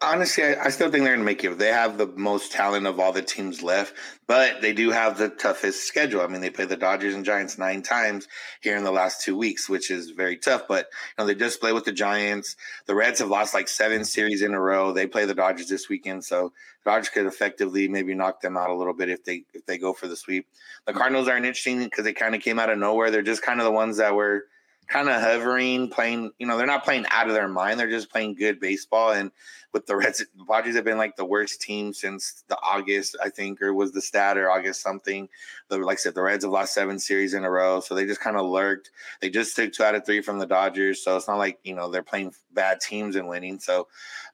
Honestly, 0.00 0.44
I, 0.44 0.66
I, 0.66 0.68
still 0.70 0.92
think 0.92 1.02
they're 1.02 1.16
going 1.16 1.18
to 1.18 1.24
make 1.24 1.42
it. 1.42 1.58
They 1.58 1.72
have 1.72 1.98
the 1.98 2.06
most 2.06 2.52
talent 2.52 2.86
of 2.86 3.00
all 3.00 3.10
the 3.10 3.20
teams 3.20 3.64
left, 3.64 3.94
but 4.28 4.62
they 4.62 4.72
do 4.72 4.92
have 4.92 5.18
the 5.18 5.28
toughest 5.28 5.88
schedule. 5.88 6.20
I 6.20 6.28
mean, 6.28 6.40
they 6.40 6.50
play 6.50 6.66
the 6.66 6.76
Dodgers 6.76 7.16
and 7.16 7.24
Giants 7.24 7.58
nine 7.58 7.82
times 7.82 8.28
here 8.60 8.76
in 8.76 8.84
the 8.84 8.92
last 8.92 9.24
two 9.24 9.36
weeks, 9.36 9.68
which 9.68 9.90
is 9.90 10.10
very 10.10 10.36
tough. 10.36 10.68
But 10.68 10.86
you 10.86 11.24
know, 11.24 11.26
they 11.26 11.34
just 11.34 11.60
play 11.60 11.72
with 11.72 11.84
the 11.84 11.90
Giants. 11.90 12.54
The 12.86 12.94
Reds 12.94 13.18
have 13.18 13.28
lost 13.28 13.54
like 13.54 13.66
seven 13.66 14.04
series 14.04 14.40
in 14.40 14.54
a 14.54 14.60
row. 14.60 14.92
They 14.92 15.08
play 15.08 15.24
the 15.24 15.34
Dodgers 15.34 15.68
this 15.68 15.88
weekend, 15.88 16.24
so 16.24 16.52
the 16.84 16.92
Dodgers 16.92 17.08
could 17.08 17.26
effectively 17.26 17.88
maybe 17.88 18.14
knock 18.14 18.40
them 18.40 18.56
out 18.56 18.70
a 18.70 18.76
little 18.76 18.94
bit 18.94 19.08
if 19.08 19.24
they 19.24 19.42
if 19.52 19.66
they 19.66 19.78
go 19.78 19.92
for 19.92 20.06
the 20.06 20.16
sweep. 20.16 20.46
The 20.86 20.92
Cardinals 20.92 21.26
aren't 21.26 21.44
interesting 21.44 21.82
because 21.82 22.04
they 22.04 22.12
kind 22.12 22.36
of 22.36 22.40
came 22.40 22.60
out 22.60 22.70
of 22.70 22.78
nowhere. 22.78 23.10
They're 23.10 23.22
just 23.22 23.42
kind 23.42 23.58
of 23.58 23.64
the 23.64 23.72
ones 23.72 23.96
that 23.96 24.14
were 24.14 24.44
kind 24.88 25.08
of 25.08 25.20
hovering, 25.20 25.90
playing. 25.90 26.32
You 26.38 26.46
know, 26.46 26.56
they're 26.56 26.66
not 26.66 26.84
playing 26.84 27.06
out 27.10 27.28
of 27.28 27.34
their 27.34 27.48
mind. 27.48 27.78
They're 27.78 27.90
just 27.90 28.10
playing 28.10 28.34
good 28.34 28.60
baseball 28.60 29.12
and 29.12 29.30
with 29.72 29.86
the 29.86 29.96
Reds, 29.96 30.18
the 30.18 30.44
Padres 30.44 30.74
have 30.76 30.84
been 30.84 30.98
like 30.98 31.16
the 31.16 31.24
worst 31.24 31.60
team 31.60 31.92
since 31.92 32.44
the 32.48 32.56
August, 32.62 33.16
I 33.22 33.28
think, 33.28 33.60
or 33.60 33.74
was 33.74 33.92
the 33.92 34.00
stat 34.00 34.38
or 34.38 34.50
August 34.50 34.82
something. 34.82 35.28
The, 35.68 35.78
like 35.78 35.98
I 35.98 36.00
said, 36.00 36.14
the 36.14 36.22
Reds 36.22 36.44
have 36.44 36.52
lost 36.52 36.74
seven 36.74 36.98
series 36.98 37.34
in 37.34 37.44
a 37.44 37.50
row, 37.50 37.80
so 37.80 37.94
they 37.94 38.06
just 38.06 38.20
kind 38.20 38.36
of 38.36 38.46
lurked. 38.46 38.90
They 39.20 39.28
just 39.28 39.54
took 39.54 39.72
two 39.72 39.84
out 39.84 39.94
of 39.94 40.06
three 40.06 40.22
from 40.22 40.38
the 40.38 40.46
Dodgers, 40.46 41.02
so 41.02 41.16
it's 41.16 41.28
not 41.28 41.38
like 41.38 41.58
you 41.64 41.74
know 41.74 41.90
they're 41.90 42.02
playing 42.02 42.34
bad 42.52 42.80
teams 42.80 43.16
and 43.16 43.28
winning. 43.28 43.60
So 43.60 43.88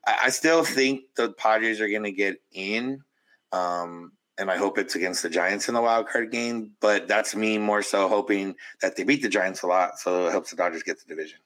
I, 0.06 0.18
I 0.24 0.30
still 0.30 0.64
think 0.64 1.02
the 1.16 1.32
Padres 1.32 1.80
are 1.80 1.88
going 1.88 2.04
to 2.04 2.12
get 2.12 2.40
in. 2.52 3.02
Um, 3.52 4.12
and 4.38 4.50
I 4.50 4.56
hope 4.56 4.78
it's 4.78 4.94
against 4.94 5.22
the 5.22 5.30
Giants 5.30 5.68
in 5.68 5.74
the 5.74 5.82
wild 5.82 6.08
card 6.08 6.30
game. 6.30 6.72
But 6.80 7.08
that's 7.08 7.34
me 7.34 7.58
more 7.58 7.82
so 7.82 8.08
hoping 8.08 8.56
that 8.82 8.96
they 8.96 9.04
beat 9.04 9.22
the 9.22 9.28
Giants 9.28 9.62
a 9.62 9.66
lot, 9.66 9.98
so 9.98 10.26
it 10.26 10.30
helps 10.30 10.50
the 10.50 10.56
Dodgers 10.56 10.82
get 10.82 10.98
the 10.98 11.06
division. 11.06 11.38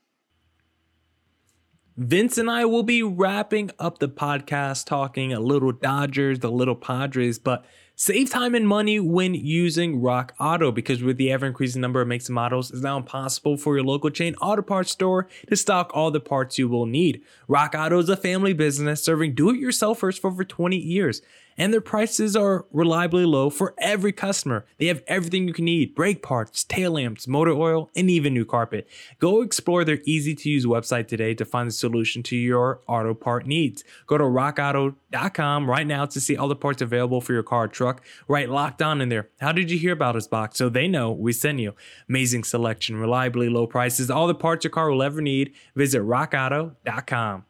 Vince 1.97 2.39
and 2.39 2.49
I 2.49 2.65
will 2.65 2.85
be 2.85 3.03
wrapping 3.03 3.73
up 3.81 3.99
the 3.99 4.09
podcast 4.09 4.87
talking 4.87 5.33
a 5.33 5.41
little 5.41 5.73
Dodgers, 5.73 6.39
the 6.39 6.51
little 6.51 6.77
Padres, 6.77 7.41
but 7.41 7.65
save 7.97 8.31
time 8.31 8.55
and 8.55 8.69
money 8.69 9.01
when 9.01 9.35
using 9.35 10.01
Rock 10.01 10.33
Auto 10.39 10.71
because 10.71 11.03
with 11.03 11.17
the 11.17 11.33
ever 11.33 11.45
increasing 11.45 11.81
number 11.81 12.01
of 12.01 12.07
makes 12.07 12.29
and 12.29 12.37
models, 12.37 12.71
it's 12.71 12.83
now 12.83 12.99
impossible 12.99 13.57
for 13.57 13.75
your 13.75 13.85
local 13.85 14.11
chain 14.11 14.37
auto 14.37 14.63
parts 14.63 14.93
store 14.93 15.27
to 15.49 15.57
stock 15.57 15.91
all 15.93 16.13
the 16.13 16.21
parts 16.21 16.57
you 16.57 16.69
will 16.69 16.87
need. 16.87 17.21
Rock 17.49 17.75
Auto 17.77 17.99
is 17.99 18.09
a 18.09 18.17
family 18.17 18.53
business 18.53 19.03
serving 19.03 19.35
do 19.35 19.51
it 19.51 19.61
yourselfers 19.61 20.21
for 20.21 20.29
over 20.29 20.45
20 20.45 20.77
years 20.77 21.21
and 21.59 21.73
their 21.73 21.83
prices 21.83 22.35
are 22.35 22.65
reliably 22.73 23.27
low 23.27 23.51
for 23.51 23.75
every 23.79 24.13
customer. 24.13 24.65
They 24.79 24.87
have 24.87 25.03
everything 25.07 25.47
you 25.47 25.53
can 25.53 25.67
need 25.67 25.95
brake 25.95 26.23
parts, 26.23 26.65
tail 26.65 26.93
lamps, 26.93 27.29
motor 27.29 27.53
oil, 27.53 27.91
and 27.95 28.09
even 28.09 28.33
new 28.33 28.47
carpet. 28.47 28.89
Go 29.19 29.43
explore 29.43 29.85
their 29.85 29.99
easy 30.07 30.35
to 30.35 30.49
use 30.49 30.65
website 30.65 31.09
today 31.09 31.35
to 31.35 31.45
find 31.45 31.69
the 31.69 31.73
solution 31.73 32.23
to 32.25 32.37
your 32.37 32.81
auto 32.87 33.13
part 33.13 33.47
needs. 33.47 33.85
Go 34.07 34.17
to 34.17 34.25
rockauto.com 34.25 35.69
right 35.69 35.87
now 35.87 36.07
to 36.07 36.21
see 36.21 36.37
all 36.37 36.49
the 36.49 36.57
parts 36.57 36.81
available 36.81 37.21
for 37.21 37.33
your 37.33 37.43
car 37.43 37.59
or 37.59 37.69
truck. 37.69 38.05
Right 38.29 38.49
locked 38.49 38.81
on 38.81 39.01
in 39.01 39.09
there. 39.09 39.29
How 39.41 39.53
did 39.53 39.71
you 39.71 39.79
hear 39.79 39.93
about 39.93 40.17
us 40.17 40.29
box? 40.29 40.59
So 40.59 40.69
they 40.69 40.87
know 40.87 41.11
we 41.11 41.33
send 41.33 41.61
you. 41.61 41.75
Amazing 42.09 42.45
selection, 42.45 42.97
reliably 42.97 43.49
low 43.49 43.67
prices, 43.67 44.11
all 44.11 44.27
the 44.27 44.35
parts 44.35 44.65
your 44.65 44.71
car 44.71 44.91
will 44.91 45.03
ever 45.03 45.21
need. 45.21 45.53
Visit 45.75 46.03
rockauto.com. 46.03 47.45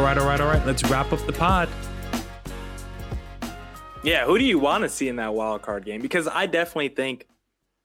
let's 0.00 0.84
wrap 0.84 1.12
up 1.12 1.24
the 1.26 1.32
pod. 1.32 1.68
Yeah, 4.02 4.24
who 4.24 4.38
do 4.38 4.44
you 4.44 4.58
want 4.58 4.82
to 4.82 4.88
see 4.88 5.08
in 5.08 5.16
that 5.16 5.34
wild 5.34 5.62
card 5.62 5.84
game? 5.84 6.00
Because 6.00 6.26
I 6.26 6.46
definitely 6.46 6.88
think 6.88 7.26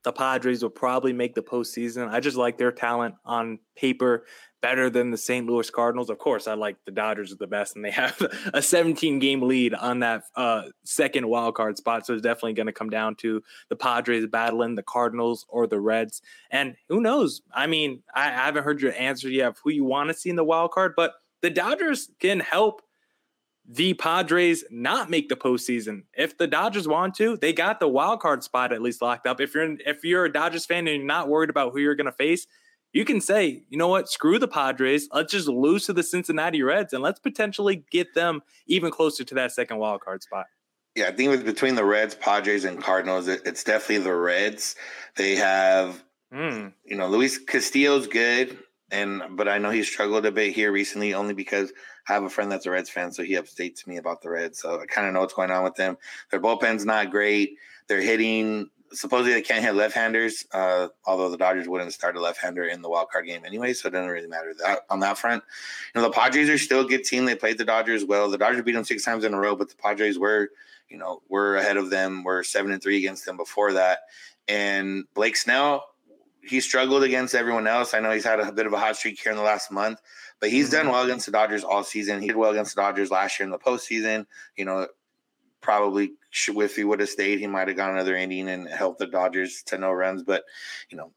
the 0.06 0.14
Padres 0.14 0.64
will 0.64 0.70
probably 0.70 1.12
make 1.12 1.36
the 1.36 1.42
postseason. 1.42 2.10
I 2.10 2.20
just 2.20 2.38
like 2.38 2.58
their 2.58 2.72
talent 2.72 3.16
on 3.26 3.60
paper 3.76 4.26
better 4.62 4.90
than 4.90 5.12
the 5.12 5.18
St. 5.18 5.46
Louis 5.46 5.70
Cardinals. 5.70 6.10
Of 6.10 6.18
course, 6.18 6.48
I 6.48 6.54
like 6.54 6.78
the 6.86 6.92
Dodgers 6.92 7.34
are 7.34 7.38
the 7.38 7.48
best, 7.48 7.76
and 7.76 7.84
they 7.84 7.92
have 7.92 8.20
a 8.54 8.62
17 8.62 9.20
game 9.20 9.42
lead 9.42 9.74
on 9.74 10.00
that 10.00 10.24
uh, 10.36 10.64
second 10.86 11.28
wild 11.28 11.56
card 11.56 11.78
spot. 11.78 12.06
So 12.06 12.14
it's 12.14 12.22
definitely 12.22 12.54
going 12.54 12.68
to 12.68 12.74
come 12.74 12.90
down 12.90 13.16
to 13.16 13.44
the 13.70 13.76
Padres 13.76 14.26
battling 14.28 14.76
the 14.76 14.84
Cardinals 14.84 15.46
or 15.50 15.68
the 15.68 15.80
Reds. 15.80 16.22
And 16.50 16.76
who 16.88 17.02
knows? 17.02 17.42
I 17.54 17.68
mean, 17.68 18.04
I, 18.14 18.28
I 18.28 18.46
haven't 18.46 18.64
heard 18.64 18.82
your 18.82 18.94
answer 18.94 19.28
yet 19.28 19.50
of 19.50 19.58
who 19.64 19.72
you 19.72 19.84
want 19.84 20.10
to 20.10 20.14
see 20.14 20.30
in 20.30 20.36
the 20.36 20.44
wild 20.44 20.72
card, 20.72 20.94
but 20.96 21.14
the 21.46 21.52
Dodgers 21.52 22.10
can 22.20 22.40
help 22.40 22.82
the 23.68 23.94
Padres 23.94 24.64
not 24.72 25.12
make 25.12 25.30
the 25.30 25.36
postseason. 25.36 26.06
If 26.18 26.40
the 26.40 26.48
Dodgers 26.48 26.88
want 26.88 27.14
to, 27.18 27.38
they 27.38 27.54
got 27.54 27.80
the 27.80 27.88
wild 27.88 28.20
card 28.20 28.44
spot 28.44 28.74
at 28.74 28.82
least 28.82 29.00
locked 29.00 29.28
up. 29.28 29.40
If 29.40 29.54
you're 29.54 29.76
if 29.86 30.04
you're 30.04 30.26
a 30.26 30.34
Dodgers 30.34 30.66
fan 30.66 30.88
and 30.88 30.98
you're 30.98 31.06
not 31.06 31.30
worried 31.30 31.52
about 31.52 31.72
who 31.72 31.78
you're 31.78 31.94
going 31.94 32.08
to 32.08 32.12
face, 32.12 32.48
you 32.94 33.06
can 33.06 33.22
say, 33.22 33.64
you 33.70 33.78
know 33.78 33.88
what, 33.88 34.10
screw 34.10 34.40
the 34.40 34.48
Padres. 34.48 35.08
Let's 35.14 35.32
just 35.32 35.48
lose 35.48 35.86
to 35.86 35.94
the 35.94 36.02
Cincinnati 36.02 36.64
Reds 36.64 36.94
and 36.94 37.04
let's 37.04 37.20
potentially 37.20 37.86
get 37.92 38.16
them 38.16 38.42
even 38.66 38.90
closer 38.90 39.24
to 39.24 39.36
that 39.36 39.52
second 39.52 39.78
wild 39.78 40.02
card 40.02 40.24
spot. 40.24 40.48
Yeah, 40.96 41.10
I 41.10 41.12
think 41.12 41.30
with 41.30 41.46
between 41.46 41.76
the 41.76 41.86
Reds, 41.86 42.16
Padres, 42.16 42.66
and 42.66 42.82
Cardinals, 42.82 43.28
it, 43.28 43.44
it's 43.46 43.64
definitely 43.64 44.00
the 44.00 44.16
Reds. 44.16 44.76
They 45.16 45.36
have, 45.36 46.04
mm. 46.34 46.74
you 46.86 46.98
know, 46.98 47.08
Luis 47.08 47.38
Castillo's 47.38 48.08
good 48.08 48.58
and 48.92 49.22
but 49.32 49.48
I 49.48 49.58
know 49.58 49.72
he 49.72 49.84
struggled 49.84 50.26
a 50.26 50.32
bit 50.32 50.54
here 50.54 50.72
recently, 50.72 51.14
only 51.14 51.34
because 51.34 51.74
I 52.08 52.14
have 52.14 52.24
a 52.24 52.30
friend 52.30 52.52
that's 52.52 52.66
a 52.66 52.72
Reds 52.72 52.90
fan, 52.90 53.12
so 53.12 53.24
he 53.24 53.34
updates 53.34 53.88
me 53.88 53.98
about 53.98 54.22
the 54.22 54.30
Reds. 54.30 54.60
So 54.62 54.80
I 54.80 54.86
kind 54.86 55.08
of 55.08 55.14
know 55.14 55.22
what's 55.22 55.34
going 55.34 55.52
on 55.52 55.64
with 55.64 55.76
them. 55.76 55.98
Their 56.32 56.40
bullpen's 56.40 56.86
not 56.86 57.12
great. 57.12 57.58
They're 57.88 58.02
hitting. 58.02 58.70
Supposedly 58.92 59.34
they 59.34 59.42
can't 59.42 59.64
hit 59.64 59.74
left-handers, 59.74 60.46
uh, 60.54 60.88
although 61.06 61.30
the 61.30 61.38
Dodgers 61.38 61.68
wouldn't 61.68 61.92
start 61.92 62.16
a 62.16 62.22
left-hander 62.22 62.66
in 62.66 62.82
the 62.82 62.88
wild 62.88 63.10
card 63.10 63.26
game 63.26 63.42
anyway, 63.44 63.74
so 63.74 63.88
it 63.88 63.92
doesn't 63.92 64.10
really 64.10 64.28
matter 64.28 64.54
that 64.60 64.82
on 64.90 65.00
that 65.02 65.18
front. 65.18 65.44
You 65.94 66.00
know, 66.00 66.08
the 66.08 66.14
Padres 66.14 66.50
are 66.50 66.58
still 66.58 66.82
a 66.82 66.88
good 66.88 67.04
team. 67.04 67.26
They 67.26 67.36
played 67.36 67.58
the 67.58 67.66
Dodgers 67.66 68.06
well. 68.06 68.30
The 68.30 68.38
Dodgers 68.38 68.62
beat 68.62 68.74
them 68.74 68.86
six 68.86 69.04
times 69.04 69.26
in 69.26 69.34
a 69.34 69.40
row, 69.40 69.56
but 69.56 69.70
the 69.70 69.76
Padres 69.76 70.20
were, 70.20 70.52
you 70.88 70.98
know, 70.98 71.22
were 71.28 71.58
ahead 71.58 71.78
of 71.78 71.90
them. 71.90 72.24
We're 72.24 72.44
seven 72.44 72.72
and 72.72 72.82
three 72.82 72.98
against 72.98 73.26
them 73.26 73.38
before 73.38 73.74
that. 73.74 74.02
And 74.48 75.06
Blake 75.16 75.36
Snell, 75.36 75.84
he 76.48 76.60
struggled 76.60 77.04
against 77.04 77.36
everyone 77.36 77.68
else. 77.68 77.94
I 77.94 78.00
know 78.00 78.12
he's 78.12 78.26
had 78.26 78.40
a 78.40 78.52
bit 78.52 78.66
of 78.66 78.74
a 78.74 78.80
hot 78.80 78.96
streak 78.96 79.20
here 79.20 79.32
in 79.32 79.38
the 79.38 79.44
last 79.44 79.72
month, 79.72 80.00
but 80.40 80.50
he's 80.50 80.68
mm-hmm. 80.70 80.86
done 80.86 80.94
well 80.94 81.04
against 81.04 81.26
the 81.26 81.32
Dodgers 81.32 81.64
all 81.64 81.84
season. 81.84 82.22
He 82.22 82.28
did 82.28 82.36
well 82.36 82.52
against 82.52 82.76
the 82.76 82.82
Dodgers 82.82 83.12
last 83.12 83.40
year 83.40 83.46
in 83.46 83.52
the 83.52 83.60
postseason. 83.60 84.26
You 84.56 84.66
know, 84.66 84.88
probably 85.62 86.14
if 86.48 86.76
he 86.76 86.84
would 86.84 87.00
have 87.00 87.10
stayed, 87.10 87.40
he 87.40 87.48
might 87.48 87.68
have 87.68 87.78
got 87.78 87.92
another 87.92 88.16
inning 88.16 88.50
and 88.50 88.68
helped 88.68 89.00
the 89.00 89.08
Dodgers 89.08 89.64
to 89.68 89.78
no 89.78 89.92
runs. 89.92 90.24
But 90.24 90.44
you 90.90 90.98
know, 90.98 91.12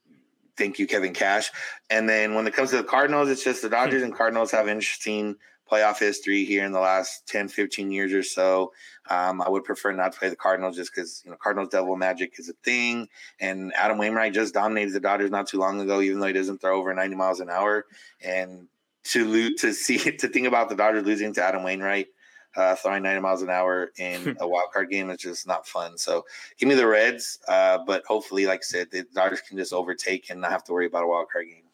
thank 0.56 0.78
you, 0.78 0.86
Kevin 0.86 1.12
Cash. 1.12 1.50
And 1.90 2.08
then 2.08 2.34
when 2.34 2.46
it 2.46 2.54
comes 2.54 2.70
to 2.70 2.78
the 2.78 2.84
Cardinals, 2.84 3.28
it's 3.28 3.44
just 3.44 3.62
the 3.62 3.68
Dodgers 3.68 4.02
and 4.02 4.14
Cardinals 4.14 4.50
have 4.52 4.68
interesting 4.68 5.36
playoff 5.70 5.98
history 5.98 6.44
here 6.44 6.64
in 6.64 6.72
the 6.72 6.80
last 6.80 7.26
10, 7.28 7.48
15 7.48 7.90
years 7.90 8.12
or 8.12 8.22
so. 8.22 8.72
Um, 9.10 9.40
I 9.42 9.48
would 9.48 9.64
prefer 9.64 9.92
not 9.92 10.12
to 10.12 10.18
play 10.18 10.28
the 10.28 10.36
Cardinals 10.36 10.76
just 10.76 10.94
because, 10.94 11.22
you 11.24 11.30
know, 11.30 11.36
Cardinals 11.42 11.70
devil 11.70 11.96
magic 11.96 12.34
is 12.38 12.48
a 12.48 12.54
thing. 12.64 13.08
And 13.40 13.72
Adam 13.74 13.98
Wainwright 13.98 14.34
just 14.34 14.54
dominated 14.54 14.92
the 14.92 15.00
Dodgers 15.00 15.30
not 15.30 15.46
too 15.46 15.58
long 15.58 15.80
ago, 15.80 16.00
even 16.00 16.20
though 16.20 16.26
he 16.26 16.32
doesn't 16.32 16.60
throw 16.60 16.78
over 16.78 16.92
90 16.94 17.16
miles 17.16 17.40
an 17.40 17.50
hour. 17.50 17.86
And 18.22 18.68
to 19.04 19.24
lose, 19.24 19.60
to 19.60 19.72
see, 19.72 19.98
to 20.18 20.28
think 20.28 20.46
about 20.46 20.68
the 20.68 20.76
Dodgers 20.76 21.04
losing 21.04 21.32
to 21.34 21.42
Adam 21.42 21.62
Wainwright, 21.62 22.08
uh, 22.56 22.74
throwing 22.74 23.02
90 23.02 23.20
miles 23.20 23.42
an 23.42 23.50
hour 23.50 23.92
in 23.98 24.36
a 24.40 24.48
wild 24.48 24.72
card 24.72 24.90
game 24.90 25.10
is 25.10 25.18
just 25.18 25.46
not 25.46 25.66
fun. 25.66 25.96
So 25.96 26.24
give 26.58 26.68
me 26.68 26.74
the 26.74 26.86
Reds. 26.86 27.38
Uh, 27.48 27.78
but 27.86 28.04
hopefully, 28.04 28.46
like 28.46 28.60
I 28.60 28.62
said, 28.62 28.90
the 28.90 29.04
Dodgers 29.14 29.40
can 29.40 29.56
just 29.56 29.72
overtake 29.72 30.30
and 30.30 30.40
not 30.40 30.50
have 30.50 30.64
to 30.64 30.72
worry 30.72 30.86
about 30.86 31.04
a 31.04 31.08
wild 31.08 31.28
card 31.32 31.46
game. 31.46 31.67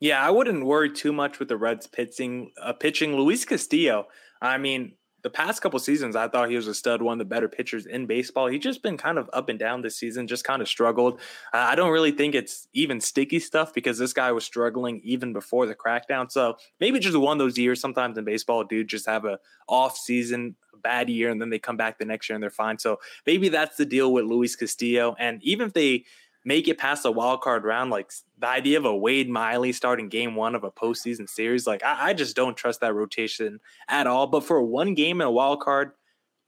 Yeah, 0.00 0.24
I 0.24 0.30
wouldn't 0.30 0.64
worry 0.64 0.92
too 0.92 1.12
much 1.12 1.38
with 1.38 1.48
the 1.48 1.56
Reds 1.56 1.86
pitching. 1.86 2.52
Uh, 2.60 2.72
pitching 2.72 3.16
Luis 3.16 3.44
Castillo. 3.44 4.06
I 4.42 4.58
mean, 4.58 4.92
the 5.22 5.30
past 5.30 5.60
couple 5.60 5.78
seasons, 5.80 6.14
I 6.14 6.28
thought 6.28 6.50
he 6.50 6.54
was 6.54 6.68
a 6.68 6.74
stud, 6.74 7.02
one 7.02 7.14
of 7.14 7.18
the 7.18 7.24
better 7.24 7.48
pitchers 7.48 7.86
in 7.86 8.06
baseball. 8.06 8.46
He's 8.46 8.62
just 8.62 8.80
been 8.80 8.96
kind 8.96 9.18
of 9.18 9.28
up 9.32 9.48
and 9.48 9.58
down 9.58 9.82
this 9.82 9.96
season, 9.98 10.28
just 10.28 10.44
kind 10.44 10.62
of 10.62 10.68
struggled. 10.68 11.14
Uh, 11.52 11.56
I 11.56 11.74
don't 11.74 11.90
really 11.90 12.12
think 12.12 12.36
it's 12.36 12.68
even 12.74 13.00
sticky 13.00 13.40
stuff 13.40 13.74
because 13.74 13.98
this 13.98 14.12
guy 14.12 14.30
was 14.30 14.44
struggling 14.44 15.00
even 15.02 15.32
before 15.32 15.66
the 15.66 15.74
crackdown. 15.74 16.30
So 16.30 16.58
maybe 16.78 17.00
just 17.00 17.16
one 17.16 17.32
of 17.32 17.44
those 17.44 17.58
years. 17.58 17.80
Sometimes 17.80 18.16
in 18.18 18.24
baseball, 18.24 18.62
dude, 18.62 18.86
just 18.86 19.06
have 19.06 19.24
a 19.24 19.40
off 19.66 19.96
season, 19.96 20.54
bad 20.80 21.08
year, 21.08 21.30
and 21.30 21.40
then 21.40 21.50
they 21.50 21.58
come 21.58 21.76
back 21.76 21.98
the 21.98 22.04
next 22.04 22.28
year 22.28 22.34
and 22.34 22.42
they're 22.42 22.50
fine. 22.50 22.78
So 22.78 22.98
maybe 23.26 23.48
that's 23.48 23.76
the 23.76 23.86
deal 23.86 24.12
with 24.12 24.26
Luis 24.26 24.54
Castillo. 24.54 25.16
And 25.18 25.42
even 25.42 25.66
if 25.66 25.72
they 25.72 26.04
make 26.46 26.68
it 26.68 26.78
past 26.78 27.02
the 27.02 27.10
wild 27.10 27.40
card 27.40 27.64
round, 27.64 27.90
like 27.90 28.12
the 28.38 28.46
idea 28.46 28.78
of 28.78 28.84
a 28.84 28.96
Wade 28.96 29.28
Miley 29.28 29.72
starting 29.72 30.08
game 30.08 30.36
one 30.36 30.54
of 30.54 30.62
a 30.62 30.70
postseason 30.70 31.28
series, 31.28 31.66
like 31.66 31.82
I, 31.82 32.10
I 32.10 32.12
just 32.14 32.36
don't 32.36 32.56
trust 32.56 32.80
that 32.80 32.94
rotation 32.94 33.58
at 33.88 34.06
all. 34.06 34.28
But 34.28 34.44
for 34.44 34.62
one 34.62 34.94
game 34.94 35.20
in 35.20 35.26
a 35.26 35.30
wild 35.30 35.60
card, 35.60 35.90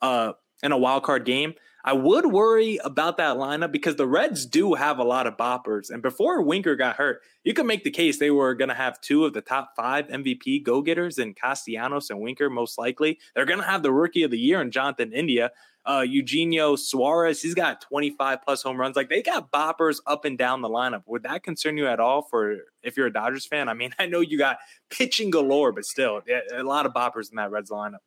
uh, 0.00 0.34
in 0.62 0.70
a 0.70 0.78
wild 0.78 1.02
card 1.02 1.24
game, 1.24 1.54
I 1.84 1.92
would 1.92 2.26
worry 2.26 2.78
about 2.84 3.16
that 3.18 3.36
lineup 3.36 3.72
because 3.72 3.96
the 3.96 4.06
Reds 4.06 4.46
do 4.46 4.74
have 4.74 4.98
a 4.98 5.04
lot 5.04 5.26
of 5.26 5.36
boppers. 5.36 5.90
And 5.90 6.02
before 6.02 6.42
Winker 6.42 6.76
got 6.76 6.96
hurt, 6.96 7.20
you 7.44 7.54
could 7.54 7.66
make 7.66 7.84
the 7.84 7.90
case 7.90 8.18
they 8.18 8.30
were 8.30 8.54
going 8.54 8.68
to 8.68 8.74
have 8.74 9.00
two 9.00 9.24
of 9.24 9.32
the 9.32 9.40
top 9.40 9.72
five 9.76 10.08
MVP 10.08 10.64
go 10.64 10.82
getters 10.82 11.18
in 11.18 11.34
Castellanos 11.34 12.10
and 12.10 12.20
Winker, 12.20 12.50
most 12.50 12.78
likely. 12.78 13.18
They're 13.34 13.46
going 13.46 13.60
to 13.60 13.66
have 13.66 13.82
the 13.82 13.92
rookie 13.92 14.24
of 14.24 14.30
the 14.30 14.38
year 14.38 14.60
in 14.60 14.70
Jonathan 14.70 15.12
India 15.12 15.52
uh, 15.88 16.02
Eugenio 16.02 16.76
Suarez, 16.76 17.40
he's 17.40 17.54
got 17.54 17.80
25 17.80 18.42
plus 18.42 18.62
home 18.62 18.78
runs. 18.78 18.94
Like 18.94 19.08
they 19.08 19.22
got 19.22 19.50
boppers 19.50 20.00
up 20.06 20.26
and 20.26 20.36
down 20.36 20.60
the 20.60 20.68
lineup. 20.68 21.02
Would 21.06 21.22
that 21.22 21.42
concern 21.42 21.78
you 21.78 21.86
at 21.86 21.98
all 21.98 22.22
for 22.22 22.56
if 22.82 22.96
you're 22.96 23.06
a 23.06 23.12
Dodgers 23.12 23.46
fan? 23.46 23.70
I 23.70 23.74
mean, 23.74 23.94
I 23.98 24.06
know 24.06 24.20
you 24.20 24.36
got 24.36 24.58
pitching 24.90 25.30
galore, 25.30 25.72
but 25.72 25.86
still 25.86 26.20
a 26.54 26.62
lot 26.62 26.84
of 26.84 26.92
boppers 26.92 27.30
in 27.30 27.36
that 27.36 27.50
Reds 27.50 27.70
lineup. 27.70 27.98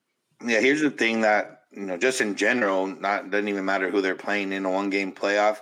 Yeah, 0.45 0.60
here's 0.60 0.82
the 0.82 0.91
thing 0.91 1.21
that, 1.21 1.63
you 1.71 1.84
know, 1.84 1.97
just 1.97 2.21
in 2.21 2.36
general, 2.36 2.88
not 2.88 3.30
doesn't 3.30 3.47
even 3.47 3.65
matter 3.65 3.89
who 3.89 4.01
they're 4.01 4.15
playing 4.15 4.51
in 4.51 4.65
a 4.65 4.71
one 4.71 4.89
game 4.89 5.13
playoff, 5.13 5.60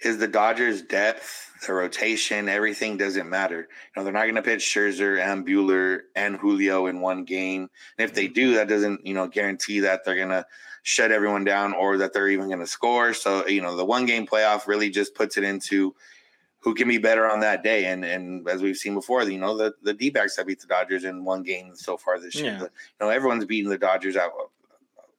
is 0.00 0.18
the 0.18 0.28
Dodgers' 0.28 0.82
depth, 0.82 1.52
the 1.66 1.72
rotation, 1.72 2.48
everything 2.48 2.96
doesn't 2.96 3.28
matter. 3.28 3.60
You 3.60 3.66
know, 3.96 4.04
they're 4.04 4.12
not 4.12 4.24
going 4.24 4.34
to 4.34 4.42
pitch 4.42 4.62
Scherzer 4.62 5.18
and 5.18 5.46
Buehler 5.46 6.00
and 6.14 6.36
Julio 6.36 6.86
in 6.86 7.00
one 7.00 7.24
game. 7.24 7.70
And 7.98 8.08
if 8.08 8.14
they 8.14 8.26
mm-hmm. 8.26 8.34
do, 8.34 8.54
that 8.54 8.68
doesn't, 8.68 9.06
you 9.06 9.14
know, 9.14 9.26
guarantee 9.26 9.80
that 9.80 10.04
they're 10.04 10.16
going 10.16 10.28
to 10.28 10.46
shut 10.82 11.10
everyone 11.12 11.44
down 11.44 11.72
or 11.72 11.98
that 11.98 12.12
they're 12.12 12.28
even 12.28 12.46
going 12.46 12.60
to 12.60 12.66
score. 12.66 13.14
So, 13.14 13.46
you 13.46 13.62
know, 13.62 13.76
the 13.76 13.84
one 13.84 14.06
game 14.06 14.26
playoff 14.26 14.66
really 14.66 14.90
just 14.90 15.14
puts 15.14 15.36
it 15.36 15.44
into 15.44 15.94
who 16.66 16.74
can 16.74 16.88
be 16.88 16.98
better 16.98 17.30
on 17.30 17.38
that 17.38 17.62
day. 17.62 17.84
And 17.84 18.04
and 18.04 18.46
as 18.48 18.60
we've 18.60 18.76
seen 18.76 18.94
before, 18.94 19.22
you 19.22 19.38
know, 19.38 19.56
the, 19.56 19.72
the 19.82 19.94
D 19.94 20.10
backs 20.10 20.36
have 20.36 20.48
beat 20.48 20.60
the 20.60 20.66
Dodgers 20.66 21.04
in 21.04 21.24
one 21.24 21.44
game 21.44 21.76
so 21.76 21.96
far 21.96 22.18
this 22.18 22.34
year. 22.34 22.58
you 22.60 22.68
know, 23.00 23.08
everyone's 23.08 23.44
beating 23.44 23.70
the 23.70 23.78
Dodgers 23.78 24.16
at 24.16 24.30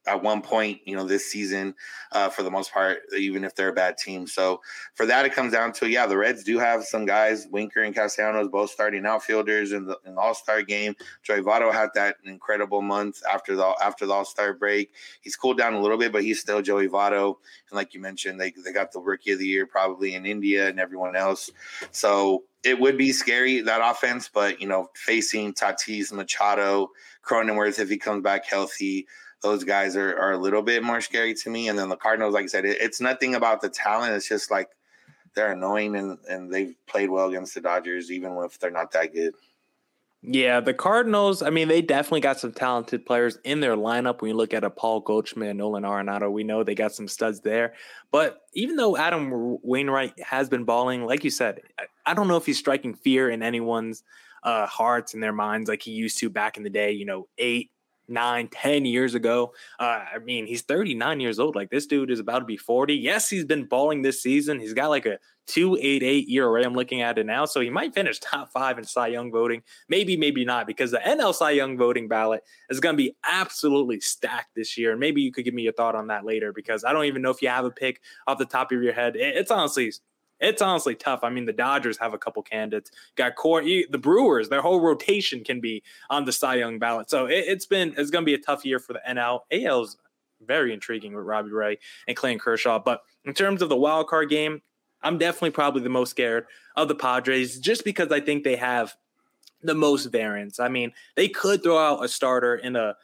at 0.08 0.24
one 0.24 0.42
point, 0.42 0.80
you 0.86 0.96
know, 0.96 1.04
this 1.04 1.30
season 1.30 1.76
uh, 2.12 2.30
for 2.30 2.44
the 2.44 2.50
most 2.50 2.74
part, 2.74 3.00
even 3.16 3.44
if 3.44 3.54
they're 3.56 3.70
a 3.70 3.74
bad 3.74 3.98
team. 3.98 4.26
So 4.26 4.62
for 4.96 5.06
that, 5.06 5.26
it 5.26 5.34
comes 5.34 5.52
down 5.52 5.74
to 5.74 5.90
yeah, 5.90 6.08
the 6.08 6.18
Reds 6.18 6.44
do 6.44 6.58
have 6.58 6.84
some 6.84 7.06
guys, 7.06 7.48
Winker 7.52 7.84
and 7.84 7.94
Castellanos, 7.94 8.48
both 8.48 8.70
starting 8.70 9.06
outfielders 9.06 9.74
in 9.74 9.86
the, 9.86 9.98
the 10.04 10.16
All 10.18 10.34
Star 10.34 10.62
game. 10.62 10.96
Joey 11.24 11.42
Votto 11.42 11.72
had 11.72 11.90
that 11.96 12.16
incredible 12.26 12.82
month 12.82 13.22
after 13.32 13.56
the 13.56 13.76
after 13.82 14.06
the 14.06 14.14
All 14.14 14.26
Star 14.26 14.54
break. 14.54 14.94
He's 15.22 15.36
cooled 15.36 15.58
down 15.58 15.74
a 15.74 15.82
little 15.82 15.98
bit, 15.98 16.12
but 16.12 16.24
he's 16.24 16.40
still 16.40 16.62
Joey 16.62 16.88
Votto. 16.88 17.36
And 17.70 17.76
like 17.76 17.94
you 17.94 18.00
mentioned, 18.00 18.40
they 18.40 18.54
they 18.64 18.72
got 18.72 18.92
the 18.92 19.00
Rookie 19.00 19.32
of 19.32 19.40
the 19.40 19.48
Year 19.48 19.66
probably 19.66 20.16
in 20.16 20.26
India 20.26 20.68
and 20.70 20.80
everyone 20.80 21.16
else. 21.16 21.52
So 21.92 22.44
it 22.64 22.80
would 22.80 22.98
be 22.98 23.12
scary 23.12 23.62
that 23.62 23.82
offense, 23.84 24.30
but 24.34 24.62
you 24.62 24.68
know, 24.68 24.90
facing 24.96 25.54
Tatis, 25.54 26.12
Machado, 26.12 26.92
Cronenworth 27.24 27.80
if 27.80 27.90
he 27.90 27.98
comes 27.98 28.24
back 28.24 28.46
healthy 28.46 29.08
those 29.42 29.64
guys 29.64 29.96
are, 29.96 30.18
are 30.18 30.32
a 30.32 30.38
little 30.38 30.62
bit 30.62 30.84
more 30.84 31.02
scary 31.02 31.34
to 31.36 31.50
me. 31.50 31.68
And 31.68 31.78
then 31.78 31.90
the 31.90 31.96
Cardinals, 31.96 32.34
like 32.34 32.44
I 32.44 32.48
said, 32.48 32.66
it, 32.66 32.78
it's 32.82 33.02
nothing 33.02 33.36
about 33.36 33.62
the 33.62 33.70
talent. 33.70 34.14
It's 34.14 34.28
just 34.28 34.50
like 34.50 34.70
they're 35.36 35.52
annoying 35.52 35.96
and, 35.96 36.18
and 36.30 36.52
they've 36.52 36.76
played 36.88 37.10
well 37.10 37.30
against 37.30 37.54
the 37.54 37.62
Dodgers, 37.62 38.12
even 38.12 38.36
if 38.44 38.60
they're 38.60 38.72
not 38.72 38.92
that 38.92 39.14
good. 39.14 39.34
Yeah, 40.24 40.60
the 40.60 40.74
Cardinals, 40.74 41.44
I 41.44 41.52
mean, 41.52 41.68
they 41.68 41.82
definitely 41.82 42.22
got 42.22 42.40
some 42.40 42.52
talented 42.52 43.06
players 43.06 43.38
in 43.44 43.60
their 43.60 43.76
lineup. 43.76 44.20
When 44.20 44.30
you 44.30 44.36
look 44.36 44.54
at 44.54 44.64
a 44.64 44.70
Paul 44.70 45.00
Goldschmidt 45.00 45.56
Nolan 45.56 45.84
Arenado, 45.84 46.32
we 46.32 46.44
know 46.44 46.64
they 46.64 46.74
got 46.74 46.94
some 46.94 47.08
studs 47.08 47.40
there. 47.42 47.76
But 48.12 48.42
even 48.54 48.76
though 48.76 48.98
Adam 48.98 49.58
Wainwright 49.62 50.20
has 50.22 50.50
been 50.50 50.64
balling, 50.64 51.06
like 51.06 51.24
you 51.24 51.30
said, 51.30 51.62
I 52.06 52.16
don't 52.16 52.28
know 52.28 52.36
if 52.36 52.48
he's 52.48 52.58
striking 52.58 52.96
fear 52.96 53.30
in 53.30 53.44
anyone's 53.44 54.04
uh, 54.42 54.66
hearts 54.66 55.14
and 55.14 55.22
their 55.22 55.34
minds 55.34 55.70
like 55.70 55.84
he 55.84 55.92
used 55.92 56.18
to 56.20 56.30
back 56.30 56.58
in 56.58 56.64
the 56.64 56.70
day, 56.70 56.92
you 56.92 57.06
know, 57.06 57.28
eight, 57.38 57.70
nine, 58.08 58.48
ten 58.48 58.86
years 58.86 59.16
ago. 59.16 59.54
Uh, 59.80 60.04
I 60.16 60.20
mean, 60.24 60.46
he's 60.46 60.62
39 60.62 61.20
years 61.20 61.40
old. 61.40 61.56
Like 61.56 61.70
this 61.70 61.86
dude 61.86 62.12
is 62.12 62.20
about 62.20 62.40
to 62.40 62.46
be 62.46 62.58
40. 62.58 62.96
Yes, 62.96 63.30
he's 63.30 63.46
been 63.46 63.66
balling 63.66 64.02
this 64.02 64.22
season. 64.22 64.60
He's 64.60 64.74
got 64.74 64.90
like 64.90 65.06
a 65.06 65.20
288 65.48 66.30
ERA. 66.30 66.64
I'm 66.64 66.74
looking 66.74 67.02
at 67.02 67.18
it 67.18 67.26
now. 67.26 67.46
So 67.46 67.62
he 67.62 67.70
might 67.70 67.94
finish 67.94 68.20
top 68.20 68.52
five 68.52 68.78
in 68.78 68.84
Cy 68.84 69.08
Young 69.08 69.32
voting. 69.32 69.64
Maybe, 69.90 70.18
maybe 70.18 70.46
not, 70.46 70.68
because 70.68 70.92
the 70.92 71.00
NL 71.00 71.34
Cy 71.34 71.52
Young 71.52 71.78
voting 71.78 72.08
ballot 72.08 72.44
is 72.70 72.80
going 72.80 72.94
to 72.94 72.98
be 72.98 73.16
absolutely 73.26 74.00
stacked 74.00 74.56
this 74.56 74.78
year. 74.78 74.92
And 74.92 75.00
maybe 75.00 75.22
you 75.22 75.32
could 75.32 75.46
give 75.46 75.54
me 75.54 75.64
your 75.64 75.74
thought 75.74 75.96
on 75.96 76.08
that 76.08 76.26
later, 76.26 76.52
because 76.52 76.84
I 76.84 76.92
don't 76.94 77.06
even 77.06 77.22
know 77.22 77.32
if 77.32 77.42
you 77.42 77.48
have 77.48 77.66
a 77.66 77.72
pick 77.72 78.02
off 78.28 78.38
the 78.38 78.46
top 78.46 78.72
of 78.72 78.84
your 78.84 78.94
head. 78.94 79.14
It's 79.16 79.52
honestly 79.52 79.92
it's 80.40 80.62
honestly 80.62 80.96
tough. 80.96 81.22
I 81.24 81.30
mean, 81.30 81.46
the 81.46 81.54
Dodgers 81.54 81.98
have 81.98 82.14
a 82.14 82.18
couple 82.18 82.44
candidates. 82.44 82.92
Got 83.16 83.36
core 83.36 83.62
the 83.62 83.98
Brewers, 84.00 84.50
their 84.50 84.62
whole 84.62 84.80
rotation 84.80 85.44
can 85.44 85.60
be 85.60 85.84
on 86.10 86.26
the 86.26 86.32
Cy 86.32 86.56
Young 86.56 86.80
ballot. 86.80 87.10
So 87.10 87.26
it, 87.26 87.48
has 87.48 87.66
been 87.66 87.94
it's 87.98 88.12
going 88.12 88.24
to 88.24 88.26
be 88.26 88.34
a 88.34 88.40
tough 88.40 88.66
year 88.66 88.80
for 88.80 88.94
the 88.94 89.02
NL. 89.08 89.42
AL's 89.52 89.98
very 90.46 90.74
intriguing 90.74 91.16
with 91.16 91.26
Robbie 91.26 91.52
Ray 91.52 91.80
and 92.08 92.16
Clayton 92.16 92.40
Kershaw. 92.40 92.80
But 92.80 93.02
in 93.26 93.34
terms 93.34 93.62
of 93.62 93.70
the 93.70 93.76
wild 93.76 94.08
card 94.08 94.30
game, 94.30 94.62
I'm 95.02 95.18
definitely 95.18 95.52
probably 95.52 95.82
the 95.82 95.90
most 95.90 96.12
scared 96.12 96.46
of 96.76 96.88
the 96.88 96.96
Padres 96.96 97.60
just 97.60 97.84
because 97.84 98.12
I 98.12 98.20
think 98.20 98.44
they 98.44 98.56
have 98.56 98.96
the 99.64 99.76
most 99.76 100.06
variance. 100.06 100.60
I 100.60 100.70
mean, 100.70 100.92
they 101.16 101.28
could 101.28 101.64
throw 101.64 101.78
out 101.78 102.04
a 102.04 102.08
starter 102.08 102.56
in 102.56 102.76
a 102.76 102.96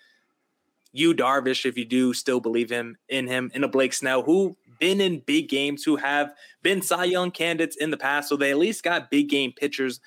Yu 0.91 1.13
Darvish 1.13 1.65
if 1.65 1.77
you 1.77 1.85
do 1.85 2.13
still 2.13 2.39
believe 2.39 2.69
him 2.69 2.97
in 3.09 3.27
him 3.27 3.51
in 3.55 3.63
a 3.63 3.67
Blake 3.67 3.93
Snell 3.93 4.21
who 4.21 4.55
been 4.79 5.01
in 5.01 5.19
big 5.19 5.49
games, 5.49 5.83
who 5.83 5.95
have 5.97 6.33
been 6.61 6.81
Cy 6.81 7.05
Young 7.05 7.31
candidates 7.31 7.75
in 7.75 7.91
the 7.91 7.97
past. 7.97 8.29
So 8.29 8.35
they 8.35 8.51
at 8.51 8.57
least 8.57 8.83
got 8.83 9.11
big 9.11 9.29
game 9.29 9.51
pitchers 9.51 9.99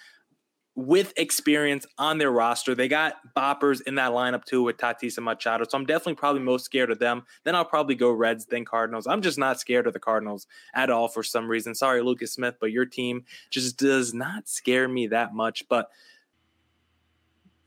with 0.76 1.14
experience 1.16 1.86
on 1.96 2.18
their 2.18 2.30
roster. 2.30 2.74
They 2.74 2.86
got 2.86 3.16
boppers 3.34 3.80
in 3.86 3.94
that 3.94 4.12
lineup 4.12 4.44
too 4.44 4.62
with 4.62 4.76
Tatis 4.76 5.16
and 5.16 5.24
Machado. 5.24 5.64
So 5.66 5.78
I'm 5.78 5.86
definitely 5.86 6.16
probably 6.16 6.42
most 6.42 6.66
scared 6.66 6.90
of 6.90 6.98
them. 6.98 7.24
Then 7.44 7.54
I'll 7.54 7.64
probably 7.64 7.94
go 7.94 8.12
Reds, 8.12 8.44
then 8.44 8.66
Cardinals. 8.66 9.06
I'm 9.06 9.22
just 9.22 9.38
not 9.38 9.58
scared 9.58 9.86
of 9.86 9.94
the 9.94 9.98
Cardinals 9.98 10.46
at 10.74 10.90
all 10.90 11.08
for 11.08 11.22
some 11.22 11.48
reason. 11.48 11.74
Sorry, 11.74 12.02
Lucas 12.02 12.34
Smith, 12.34 12.56
but 12.60 12.72
your 12.72 12.84
team 12.84 13.24
just 13.48 13.78
does 13.78 14.12
not 14.12 14.48
scare 14.48 14.86
me 14.86 15.06
that 15.06 15.34
much. 15.34 15.66
But 15.66 15.88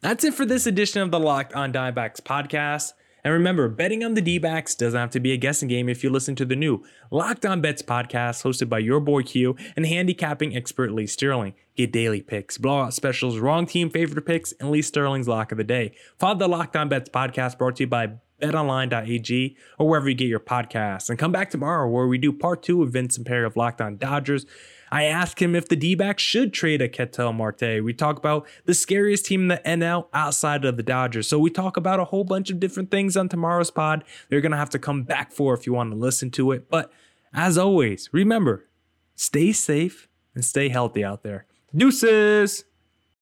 that's 0.01 0.23
it 0.23 0.35
for 0.35 0.45
this 0.45 0.67
edition 0.67 1.01
of 1.01 1.09
the 1.09 1.19
Locked 1.19 1.53
on 1.53 1.73
Diamondbacks 1.73 2.21
podcast. 2.21 2.93
And 3.29 3.35
remember, 3.35 3.69
betting 3.69 4.03
on 4.03 4.15
the 4.15 4.23
D 4.23 4.39
backs 4.39 4.73
doesn't 4.73 4.99
have 4.99 5.11
to 5.11 5.19
be 5.19 5.31
a 5.31 5.37
guessing 5.37 5.67
game 5.67 5.87
if 5.87 6.03
you 6.03 6.09
listen 6.09 6.33
to 6.33 6.45
the 6.45 6.55
new 6.55 6.83
Locked 7.11 7.45
On 7.45 7.61
Bets 7.61 7.83
podcast 7.83 8.41
hosted 8.41 8.69
by 8.69 8.79
your 8.79 8.99
boy 8.99 9.21
Q 9.21 9.55
and 9.75 9.85
handicapping 9.85 10.55
expert 10.55 10.91
Lee 10.91 11.05
Sterling. 11.05 11.53
Get 11.75 11.91
daily 11.91 12.23
picks, 12.23 12.57
blowout 12.57 12.95
specials, 12.95 13.37
wrong 13.37 13.67
team 13.67 13.91
favorite 13.91 14.25
picks, 14.25 14.51
and 14.53 14.71
Lee 14.71 14.81
Sterling's 14.81 15.27
lock 15.27 15.51
of 15.51 15.59
the 15.59 15.63
day. 15.63 15.91
Follow 16.17 16.39
the 16.39 16.47
Locked 16.47 16.75
On 16.75 16.89
Bets 16.89 17.11
podcast 17.11 17.59
brought 17.59 17.75
to 17.75 17.83
you 17.83 17.87
by 17.87 18.13
betonline.ag 18.41 19.57
or 19.77 19.87
wherever 19.87 20.09
you 20.09 20.15
get 20.15 20.27
your 20.27 20.39
podcasts. 20.39 21.07
And 21.07 21.19
come 21.19 21.31
back 21.31 21.51
tomorrow 21.51 21.87
where 21.87 22.07
we 22.07 22.17
do 22.17 22.33
part 22.33 22.63
two 22.63 22.81
of 22.81 22.93
Vince 22.93 23.19
Samperio 23.19 23.45
of 23.45 23.55
Locked 23.55 23.79
On 23.79 23.95
Dodgers. 23.95 24.47
I 24.91 25.03
asked 25.03 25.41
him 25.41 25.55
if 25.55 25.67
the 25.67 25.75
D 25.75 25.95
backs 25.95 26.23
should 26.23 26.53
trade 26.53 26.81
a 26.81 26.89
Ketel 26.89 27.33
Marte. 27.33 27.83
We 27.83 27.93
talk 27.93 28.17
about 28.17 28.47
the 28.65 28.73
scariest 28.73 29.25
team 29.25 29.41
in 29.43 29.47
the 29.49 29.61
NL 29.65 30.07
outside 30.13 30.65
of 30.65 30.77
the 30.77 30.83
Dodgers. 30.83 31.27
So 31.27 31.39
we 31.39 31.49
talk 31.49 31.77
about 31.77 31.99
a 31.99 32.05
whole 32.05 32.23
bunch 32.23 32.49
of 32.49 32.59
different 32.59 32.91
things 32.91 33.15
on 33.15 33.29
tomorrow's 33.29 33.71
pod. 33.71 34.03
They're 34.29 34.41
going 34.41 34.51
to 34.51 34.57
have 34.57 34.69
to 34.71 34.79
come 34.79 35.03
back 35.03 35.31
for 35.31 35.53
if 35.53 35.65
you 35.65 35.73
want 35.73 35.91
to 35.91 35.97
listen 35.97 36.31
to 36.31 36.51
it. 36.51 36.69
But 36.69 36.91
as 37.33 37.57
always, 37.57 38.09
remember, 38.11 38.67
stay 39.15 39.51
safe 39.51 40.07
and 40.33 40.43
stay 40.43 40.69
healthy 40.69 41.03
out 41.03 41.23
there. 41.23 41.45
Deuces! 41.75 42.65